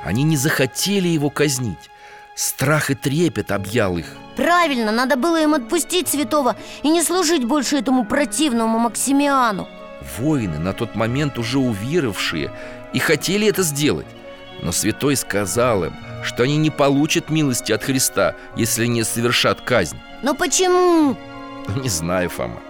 они 0.04 0.22
не 0.22 0.36
захотели 0.36 1.08
его 1.08 1.30
казнить. 1.30 1.90
Страх 2.34 2.90
и 2.90 2.94
трепет 2.94 3.50
объял 3.50 3.96
их. 3.96 4.16
Правильно, 4.38 4.92
надо 4.92 5.16
было 5.16 5.42
им 5.42 5.54
отпустить 5.54 6.06
святого 6.06 6.54
И 6.84 6.88
не 6.88 7.02
служить 7.02 7.44
больше 7.44 7.76
этому 7.76 8.04
противному 8.04 8.78
Максимиану 8.78 9.68
Воины, 10.16 10.58
на 10.58 10.72
тот 10.72 10.94
момент 10.94 11.38
уже 11.38 11.58
уверовавшие, 11.58 12.52
и 12.92 12.98
хотели 13.00 13.48
это 13.48 13.62
сделать. 13.62 14.06
Но 14.62 14.70
святой 14.70 15.16
сказал 15.16 15.84
им, 15.84 15.92
что 16.22 16.44
они 16.44 16.56
не 16.56 16.70
получат 16.70 17.30
милости 17.30 17.72
от 17.72 17.82
Христа, 17.82 18.36
если 18.54 18.86
не 18.86 19.02
совершат 19.02 19.60
казнь. 19.60 19.98
Но 20.22 20.34
почему? 20.34 21.16
Не 21.82 21.88
знаю, 21.88 22.30
Фома. 22.30 22.60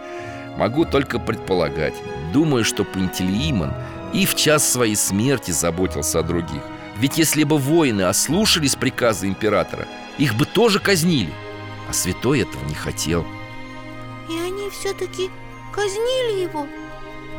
Могу 0.56 0.86
только 0.86 1.18
предполагать. 1.18 1.94
Думаю, 2.32 2.64
что 2.64 2.82
Пантелеимон 2.82 3.74
и 4.14 4.24
в 4.24 4.34
час 4.34 4.66
своей 4.66 4.96
смерти 4.96 5.50
заботился 5.50 6.20
о 6.20 6.22
других. 6.22 6.62
Ведь 6.96 7.18
если 7.18 7.44
бы 7.44 7.58
воины 7.58 8.02
ослушались 8.02 8.74
приказа 8.74 9.28
императора, 9.28 9.86
их 10.16 10.34
бы 10.34 10.46
тоже 10.46 10.80
казнили. 10.80 11.32
А 11.88 11.92
святой 11.92 12.40
этого 12.40 12.64
не 12.66 12.74
хотел. 12.74 13.24
И 14.28 14.38
они 14.38 14.68
все-таки 14.70 15.30
казнили 15.72 16.42
его? 16.42 16.66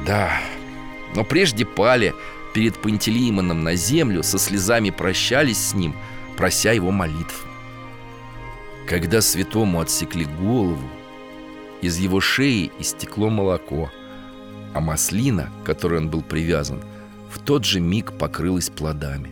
Да, 0.06 0.32
но 1.16 1.24
прежде 1.24 1.66
пали 1.66 2.16
перед 2.54 2.82
Пантелеимоном 2.82 3.64
на 3.64 3.76
землю, 3.76 4.24
со 4.24 4.40
слезами 4.40 4.90
прощались 4.90 5.70
с 5.70 5.74
ним, 5.74 5.96
прося 6.36 6.72
его 6.72 6.92
молитв. 6.92 7.46
Когда 8.88 9.22
святому 9.22 9.82
отсекли 9.82 10.26
голову, 10.26 10.90
из 11.82 11.98
его 11.98 12.20
шеи 12.20 12.72
истекло 12.80 13.30
молоко, 13.30 13.92
а 14.74 14.80
маслина, 14.80 15.52
к 15.62 15.66
которой 15.66 16.00
он 16.00 16.10
был 16.10 16.24
привязан, 16.24 16.82
в 17.32 17.40
тот 17.40 17.66
же 17.66 17.80
миг 17.80 18.18
покрылась 18.18 18.70
плодами. 18.70 19.32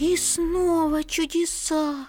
И 0.00 0.16
снова 0.16 1.04
чудеса 1.04 2.06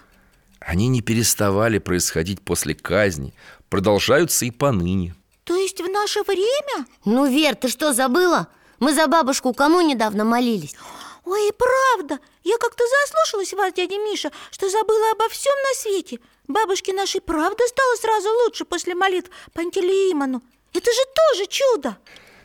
Они 0.60 0.88
не 0.88 1.00
переставали 1.00 1.78
происходить 1.78 2.40
после 2.42 2.74
казни, 2.74 3.34
продолжаются 3.68 4.44
и 4.44 4.50
поныне. 4.50 5.14
То 5.44 5.56
есть 5.56 5.80
в 5.80 5.88
наше 5.88 6.22
время? 6.22 6.86
Ну, 7.04 7.26
Вер, 7.26 7.56
ты 7.56 7.68
что, 7.68 7.92
забыла? 7.92 8.48
Мы 8.78 8.94
за 8.94 9.06
бабушку 9.06 9.52
кому 9.52 9.80
недавно 9.80 10.24
молились? 10.24 10.76
Ой, 11.24 11.52
правда 11.52 12.18
Я 12.44 12.56
как-то 12.58 12.82
заслушалась 12.86 13.52
вас, 13.52 13.74
дядя 13.74 13.96
Миша 13.98 14.30
Что 14.50 14.70
забыла 14.70 15.12
обо 15.12 15.28
всем 15.28 15.52
на 15.68 15.78
свете 15.78 16.18
Бабушке 16.48 16.94
нашей 16.94 17.20
правда 17.20 17.62
стало 17.66 17.96
сразу 17.96 18.28
лучше 18.44 18.64
после 18.64 18.94
молитв 18.94 19.30
Пантелеимону 19.52 20.42
Это 20.72 20.90
же 20.90 21.00
тоже 21.28 21.46
чудо 21.46 21.98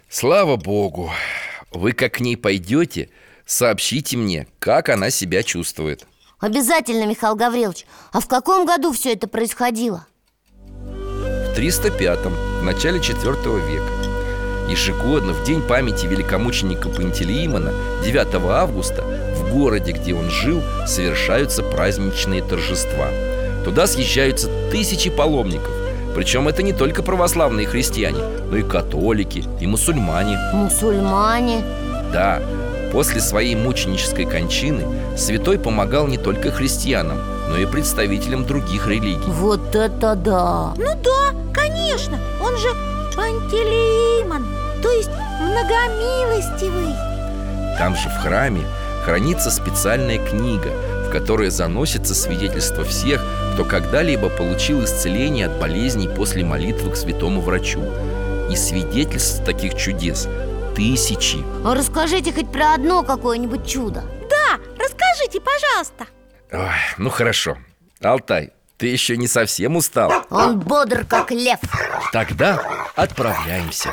Слава 0.10 0.58
Богу! 0.58 1.12
Вы 1.72 1.92
как 1.92 2.16
к 2.16 2.20
ней 2.20 2.38
пойдете, 2.38 3.10
сообщите 3.46 4.18
мне, 4.18 4.48
как 4.60 4.90
она 4.90 5.10
себя 5.10 5.44
чувствует. 5.44 6.06
Обязательно, 6.40 7.06
Михаил 7.06 7.36
Гаврилович. 7.36 7.86
А 8.12 8.20
в 8.20 8.28
каком 8.28 8.66
году 8.66 8.92
все 8.92 9.14
это 9.14 9.28
происходило? 9.28 10.06
В 10.68 11.58
305-м, 11.58 12.34
в 12.60 12.64
начале 12.64 13.02
4 13.02 13.34
века. 13.34 13.92
Ежегодно, 14.70 15.34
в 15.34 15.44
день 15.44 15.62
памяти 15.62 16.08
великомученика 16.08 16.90
Пантелеимона 16.90 17.72
9 18.04 18.36
августа 18.50 19.04
в 19.36 19.54
городе, 19.54 19.92
где 19.92 20.14
он 20.14 20.30
жил, 20.30 20.62
совершаются 20.88 21.64
праздничные 21.64 22.44
торжества. 22.44 23.08
Туда 23.64 23.88
съезжаются 23.88 24.50
тысячи 24.72 25.10
паломников. 25.10 25.72
Причем 26.16 26.48
это 26.48 26.64
не 26.64 26.74
только 26.74 27.04
православные 27.04 27.68
христиане, 27.68 28.24
но 28.50 28.58
и 28.58 28.64
католики, 28.64 29.44
и 29.60 29.68
мусульмане. 29.68 30.38
Мусульмане? 30.54 31.64
Да, 32.12 32.42
после 32.92 33.22
своей 33.22 33.56
мученической 33.56 34.26
кончины 34.26 34.84
святой 35.18 35.60
помогал 35.60 36.08
не 36.08 36.18
только 36.18 36.52
христианам, 36.52 37.20
но 37.50 37.58
и 37.58 37.66
представителям 37.66 38.46
других 38.46 38.88
религий. 38.88 39.28
Вот 39.28 39.76
это 39.76 40.16
да! 40.16 40.74
Ну 40.78 40.92
да, 41.04 41.34
конечно, 41.54 42.20
он 42.42 42.58
же 42.58 42.70
Пантелеимон, 43.16 44.46
то 44.82 44.90
есть 44.92 45.10
многомилостивый. 45.42 46.94
Там 47.78 47.96
же 47.96 48.10
в 48.10 48.24
храме 48.24 48.62
хранится 49.04 49.52
специальная 49.52 50.18
книга, 50.18 50.72
в 51.08 51.12
которой 51.12 51.50
заносится 51.50 52.16
свидетельство 52.16 52.84
всех, 52.84 53.24
кто 53.54 53.64
когда-либо 53.64 54.30
получил 54.30 54.84
исцеление 54.84 55.46
от 55.46 55.60
болезней 55.60 56.10
после 56.10 56.44
молитвы 56.44 56.92
к 56.92 56.98
святому 56.98 57.42
врачу. 57.42 57.82
И 58.52 58.56
свидетельств 58.56 59.44
таких 59.46 59.76
чудес 59.76 60.28
тысячи. 60.76 61.38
А 61.64 61.74
расскажите 61.74 62.32
хоть 62.34 62.52
про 62.52 62.74
одно 62.74 63.04
какое-нибудь 63.04 63.68
чудо 63.68 64.04
Да, 64.30 64.60
расскажите, 64.78 65.40
пожалуйста 65.42 66.06
Ой, 66.52 66.70
ну 66.98 67.10
хорошо. 67.10 67.58
Алтай, 68.02 68.52
ты 68.78 68.88
еще 68.88 69.18
не 69.18 69.28
совсем 69.28 69.76
устал? 69.78 70.12
Он 70.30 70.60
бодр, 70.60 71.06
как 71.06 71.32
лев 71.32 71.60
Тогда 72.12 72.62
отправляемся. 72.96 73.90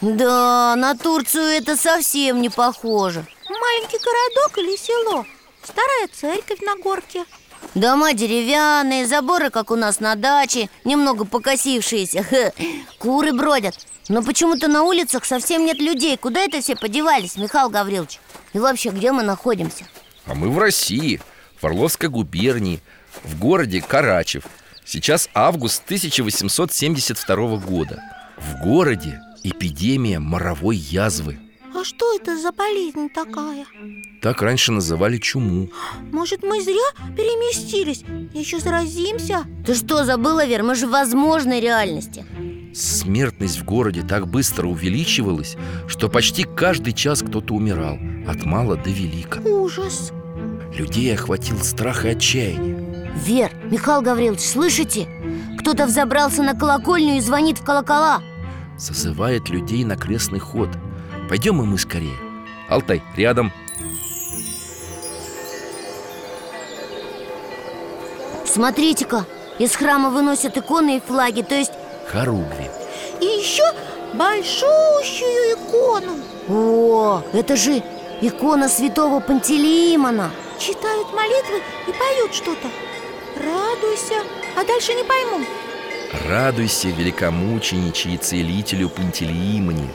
Да, 0.00 0.74
на 0.76 0.96
Турцию 0.96 1.44
это 1.44 1.76
совсем 1.76 2.42
не 2.42 2.48
похоже 2.48 3.24
Маленький 3.60 3.98
городок 3.98 4.58
или 4.58 4.76
село? 4.76 5.26
Старая 5.62 6.08
церковь 6.12 6.60
на 6.60 6.76
горке 6.76 7.24
Дома 7.74 8.12
деревянные, 8.12 9.06
заборы, 9.06 9.50
как 9.50 9.70
у 9.70 9.76
нас 9.76 10.00
на 10.00 10.14
даче 10.14 10.68
Немного 10.84 11.24
покосившиеся 11.24 12.22
Хе. 12.24 12.52
Куры 12.98 13.32
бродят 13.32 13.74
Но 14.08 14.22
почему-то 14.22 14.68
на 14.68 14.82
улицах 14.82 15.24
совсем 15.24 15.64
нет 15.64 15.78
людей 15.78 16.16
Куда 16.16 16.40
это 16.40 16.60
все 16.60 16.76
подевались, 16.76 17.36
Михаил 17.36 17.70
Гаврилович? 17.70 18.20
И 18.52 18.58
вообще, 18.58 18.90
где 18.90 19.12
мы 19.12 19.22
находимся? 19.22 19.86
А 20.26 20.34
мы 20.34 20.50
в 20.50 20.58
России, 20.58 21.20
в 21.60 21.64
Орловской 21.64 22.08
губернии, 22.08 22.80
в 23.24 23.38
городе 23.38 23.80
Карачев. 23.80 24.44
Сейчас 24.84 25.28
август 25.34 25.82
1872 25.84 27.56
года. 27.56 28.02
В 28.36 28.62
городе 28.62 29.20
эпидемия 29.42 30.18
моровой 30.18 30.76
язвы. 30.76 31.38
А 31.82 31.84
что 31.84 32.14
это 32.14 32.38
за 32.38 32.52
болезнь 32.52 33.08
такая? 33.12 33.66
Так 34.20 34.40
раньше 34.40 34.70
называли 34.70 35.18
чуму. 35.18 35.68
Может, 36.12 36.44
мы 36.44 36.62
зря 36.62 36.76
переместились? 37.16 38.04
Еще 38.32 38.60
заразимся? 38.60 39.46
Ты 39.66 39.74
что, 39.74 40.04
забыла, 40.04 40.46
Вер? 40.46 40.62
Мы 40.62 40.76
же 40.76 40.86
в 40.86 40.90
возможной 40.90 41.58
реальности 41.58 42.24
Смертность 42.72 43.58
в 43.58 43.64
городе 43.64 44.02
так 44.02 44.28
быстро 44.28 44.68
увеличивалась, 44.68 45.56
что 45.88 46.08
почти 46.08 46.44
каждый 46.44 46.92
час 46.92 47.20
кто-то 47.20 47.54
умирал, 47.54 47.98
от 48.28 48.44
мала 48.44 48.76
до 48.76 48.90
велика. 48.90 49.40
Ужас 49.40 50.12
Людей 50.72 51.12
охватил 51.12 51.58
страх 51.58 52.04
и 52.04 52.10
отчаяние. 52.10 53.10
Вер, 53.16 53.50
Михаил 53.72 54.02
Гаврилович, 54.02 54.42
слышите? 54.42 55.08
Кто-то 55.58 55.86
взобрался 55.86 56.44
на 56.44 56.54
колокольню 56.54 57.16
и 57.16 57.20
звонит 57.20 57.58
в 57.58 57.64
колокола 57.64 58.22
Созывает 58.78 59.48
людей 59.48 59.84
на 59.84 59.96
крестный 59.96 60.38
ход. 60.38 60.70
Пойдем 61.28 61.62
и 61.62 61.66
мы 61.66 61.78
скорее. 61.78 62.16
Алтай, 62.68 63.02
рядом. 63.16 63.52
Смотрите-ка, 68.44 69.24
из 69.58 69.74
храма 69.74 70.10
выносят 70.10 70.56
иконы 70.58 70.98
и 70.98 71.00
флаги 71.00 71.42
То 71.42 71.54
есть, 71.54 71.72
Хоругви. 72.08 72.68
И 73.20 73.24
еще 73.24 73.62
большущую 74.14 75.54
икону 75.54 76.18
о, 76.48 77.22
это 77.32 77.56
же 77.56 77.82
икона 78.20 78.68
святого 78.68 79.20
Пантелеимона 79.20 80.30
Читают 80.58 81.12
молитвы 81.14 81.62
и 81.88 81.92
поют 81.92 82.34
что-то 82.34 82.68
Радуйся, 83.36 84.22
а 84.56 84.64
дальше 84.64 84.92
не 84.94 85.04
пойму 85.04 85.46
Радуйся, 86.28 86.88
великомучениче 86.88 88.10
и 88.10 88.16
целителю 88.18 88.90
Пантелеимоне. 88.90 89.88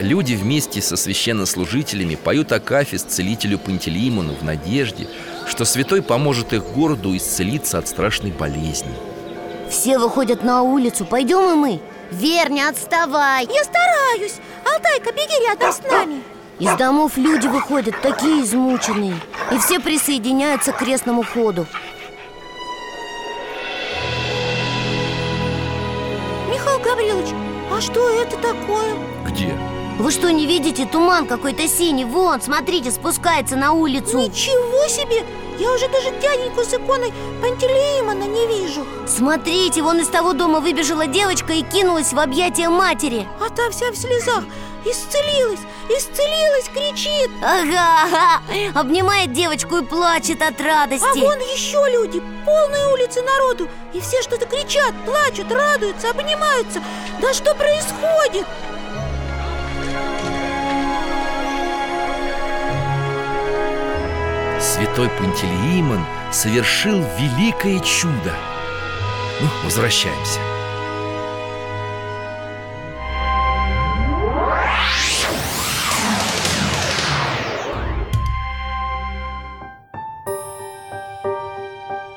Люди 0.00 0.32
вместе 0.32 0.80
со 0.80 0.96
священнослужителями 0.96 2.14
поют 2.14 2.52
акафист 2.52 3.10
целителю 3.10 3.58
Пантелеимону 3.58 4.34
в 4.34 4.42
надежде, 4.42 5.06
что 5.46 5.66
святой 5.66 6.00
поможет 6.00 6.54
их 6.54 6.64
городу 6.72 7.14
исцелиться 7.14 7.76
от 7.76 7.86
страшной 7.86 8.30
болезни. 8.30 8.94
Все 9.68 9.98
выходят 9.98 10.42
на 10.42 10.62
улицу, 10.62 11.04
пойдем 11.04 11.52
и 11.52 11.54
мы. 11.54 11.80
Вер, 12.10 12.50
не 12.50 12.62
отставай. 12.62 13.44
Я 13.44 13.62
стараюсь. 13.62 14.36
Алтайка, 14.64 15.12
беги 15.12 15.46
рядом 15.46 15.70
с 15.70 15.82
нами. 15.82 16.22
Из 16.58 16.74
домов 16.76 17.18
люди 17.18 17.46
выходят, 17.46 17.94
такие 18.00 18.42
измученные. 18.42 19.16
И 19.52 19.58
все 19.58 19.80
присоединяются 19.80 20.72
к 20.72 20.78
крестному 20.78 21.22
ходу. 21.22 21.66
Михаил 26.50 26.78
Гаврилович, 26.80 27.34
а 27.70 27.80
что 27.82 28.08
это 28.08 28.36
такое? 28.38 28.94
Где? 29.26 29.54
Вы 30.00 30.12
что, 30.12 30.32
не 30.32 30.46
видите? 30.46 30.86
Туман 30.86 31.26
какой-то 31.26 31.68
синий. 31.68 32.06
Вон, 32.06 32.40
смотрите, 32.40 32.90
спускается 32.90 33.56
на 33.56 33.72
улицу. 33.72 34.18
Ничего 34.18 34.88
себе! 34.88 35.26
Я 35.58 35.70
уже 35.72 35.88
даже 35.88 36.10
дяденьку 36.22 36.62
с 36.62 36.72
иконой 36.72 37.12
Пантелеимона 37.42 38.24
не 38.24 38.46
вижу. 38.46 38.86
Смотрите, 39.06 39.82
вон 39.82 40.00
из 40.00 40.08
того 40.08 40.32
дома 40.32 40.60
выбежала 40.60 41.06
девочка 41.06 41.52
и 41.52 41.60
кинулась 41.60 42.14
в 42.14 42.18
объятия 42.18 42.70
матери. 42.70 43.28
А 43.44 43.50
та 43.50 43.68
вся 43.68 43.90
в 43.90 43.94
слезах. 43.94 44.44
Исцелилась, 44.86 45.60
исцелилась, 45.90 46.70
кричит. 46.72 47.30
Ага, 47.42 48.04
ага, 48.04 48.80
обнимает 48.80 49.34
девочку 49.34 49.76
и 49.76 49.84
плачет 49.84 50.40
от 50.40 50.58
радости. 50.62 51.04
А 51.04 51.14
вон 51.14 51.38
еще 51.40 51.84
люди, 51.92 52.22
полные 52.46 52.88
улицы 52.94 53.20
народу. 53.20 53.68
И 53.92 54.00
все 54.00 54.22
что-то 54.22 54.46
кричат, 54.46 54.94
плачут, 55.04 55.52
радуются, 55.52 56.08
обнимаются. 56.08 56.82
Да 57.20 57.34
что 57.34 57.54
происходит? 57.54 58.46
Святой 64.80 65.10
Пантелеимон 65.10 66.06
совершил 66.32 67.04
великое 67.18 67.80
чудо. 67.80 68.32
Ну, 69.38 69.46
возвращаемся. 69.62 70.40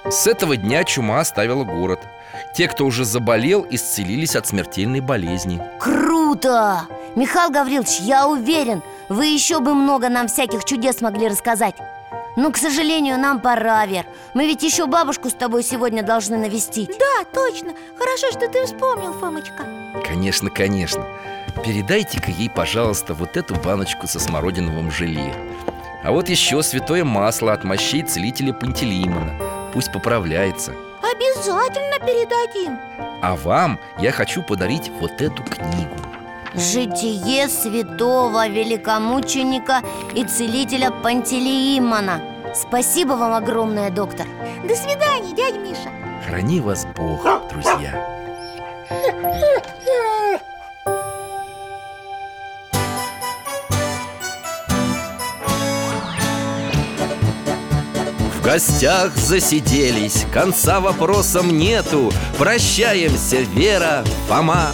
С 0.09 0.25
этого 0.25 0.55
дня 0.55 0.85
чума 0.85 1.19
оставила 1.19 1.65
город. 1.65 1.99
Те, 2.55 2.69
кто 2.69 2.85
уже 2.85 3.03
заболел, 3.03 3.67
исцелились 3.69 4.37
от 4.37 4.47
смертельной 4.47 5.01
болезни. 5.01 5.61
Круто! 5.81 6.83
Михаил 7.17 7.51
Гаврилович, 7.51 7.99
я 7.99 8.25
уверен, 8.25 8.81
вы 9.09 9.25
еще 9.25 9.59
бы 9.59 9.73
много 9.73 10.07
нам 10.07 10.29
всяких 10.29 10.63
чудес 10.63 11.01
могли 11.01 11.27
рассказать 11.27 11.75
Но, 12.35 12.51
к 12.51 12.57
сожалению, 12.57 13.19
нам 13.19 13.39
пора, 13.39 13.85
Вер 13.85 14.05
Мы 14.33 14.47
ведь 14.47 14.63
еще 14.63 14.87
бабушку 14.87 15.29
с 15.29 15.33
тобой 15.33 15.63
сегодня 15.63 16.03
должны 16.03 16.37
навестить 16.37 16.89
Да, 16.89 17.25
точно, 17.31 17.73
хорошо, 17.97 18.31
что 18.31 18.47
ты 18.47 18.65
вспомнил, 18.65 19.13
Фомочка 19.13 19.65
Конечно, 20.05 20.49
конечно. 20.49 21.05
Передайте-ка 21.63 22.31
ей, 22.31 22.49
пожалуйста, 22.49 23.13
вот 23.13 23.37
эту 23.37 23.55
баночку 23.55 24.07
со 24.07 24.19
смородиновым 24.19 24.89
желе. 24.89 25.33
А 26.03 26.11
вот 26.11 26.27
еще 26.29 26.61
святое 26.63 27.03
масло 27.03 27.53
от 27.53 27.63
мощей 27.63 28.01
целителя 28.01 28.53
Пантелеимона. 28.53 29.39
Пусть 29.71 29.91
поправляется. 29.93 30.73
Обязательно 31.01 31.99
передадим 31.99 32.79
А 33.21 33.35
вам 33.35 33.79
я 33.99 34.11
хочу 34.11 34.41
подарить 34.41 34.91
вот 34.99 35.21
эту 35.21 35.43
книгу. 35.43 35.95
Житие 36.55 37.49
святого 37.49 38.47
великомученика 38.47 39.81
и 40.13 40.23
целителя 40.23 40.91
Пантелеимона. 40.91 42.21
Спасибо 42.53 43.13
вам 43.13 43.33
огромное, 43.33 43.89
доктор. 43.89 44.27
До 44.67 44.75
свидания, 44.75 45.35
дядя 45.35 45.57
Миша. 45.57 45.89
Храни 46.27 46.61
вас 46.61 46.85
Бог, 46.95 47.25
друзья. 47.49 48.07
В 58.31 58.45
гостях 58.45 59.15
засиделись, 59.15 60.25
конца 60.31 60.79
вопросам 60.79 61.57
нету. 61.57 62.11
Прощаемся, 62.37 63.37
Вера, 63.37 64.03
Фома 64.27 64.73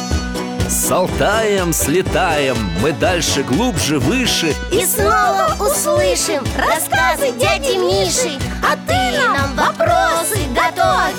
С 0.71 0.89
Алтаем 0.89 1.73
слетаем, 1.73 2.55
мы 2.81 2.93
дальше, 2.93 3.43
глубже, 3.43 3.99
выше. 3.99 4.55
И 4.71 4.85
снова 4.85 5.53
услышим 5.59 6.45
рассказы 6.57 7.33
дяди 7.33 7.75
Миши. 7.75 8.39
А 8.63 8.77
ты 8.87 9.11
нам 9.19 9.53
вопросы 9.57 10.39
готовь. 10.55 11.17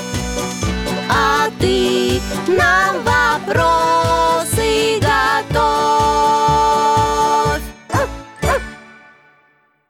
А 1.10 1.50
ты 1.60 2.18
нам 2.48 3.04
вопросы 3.04 4.98
готовь. 5.02 5.12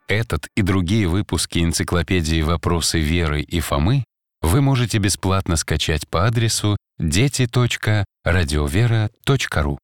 Этот 0.09 0.49
и 0.57 0.61
другие 0.61 1.07
выпуски 1.07 1.59
энциклопедии 1.59 2.41
«Вопросы 2.41 2.99
Веры 2.99 3.41
и 3.41 3.61
Фомы» 3.61 4.03
вы 4.43 4.61
можете 4.61 4.99
бесплатно 4.99 5.55
скачать 5.55 6.07
по 6.07 6.27
адресу 6.27 6.77
дети.радиовера.ру. 6.99 9.79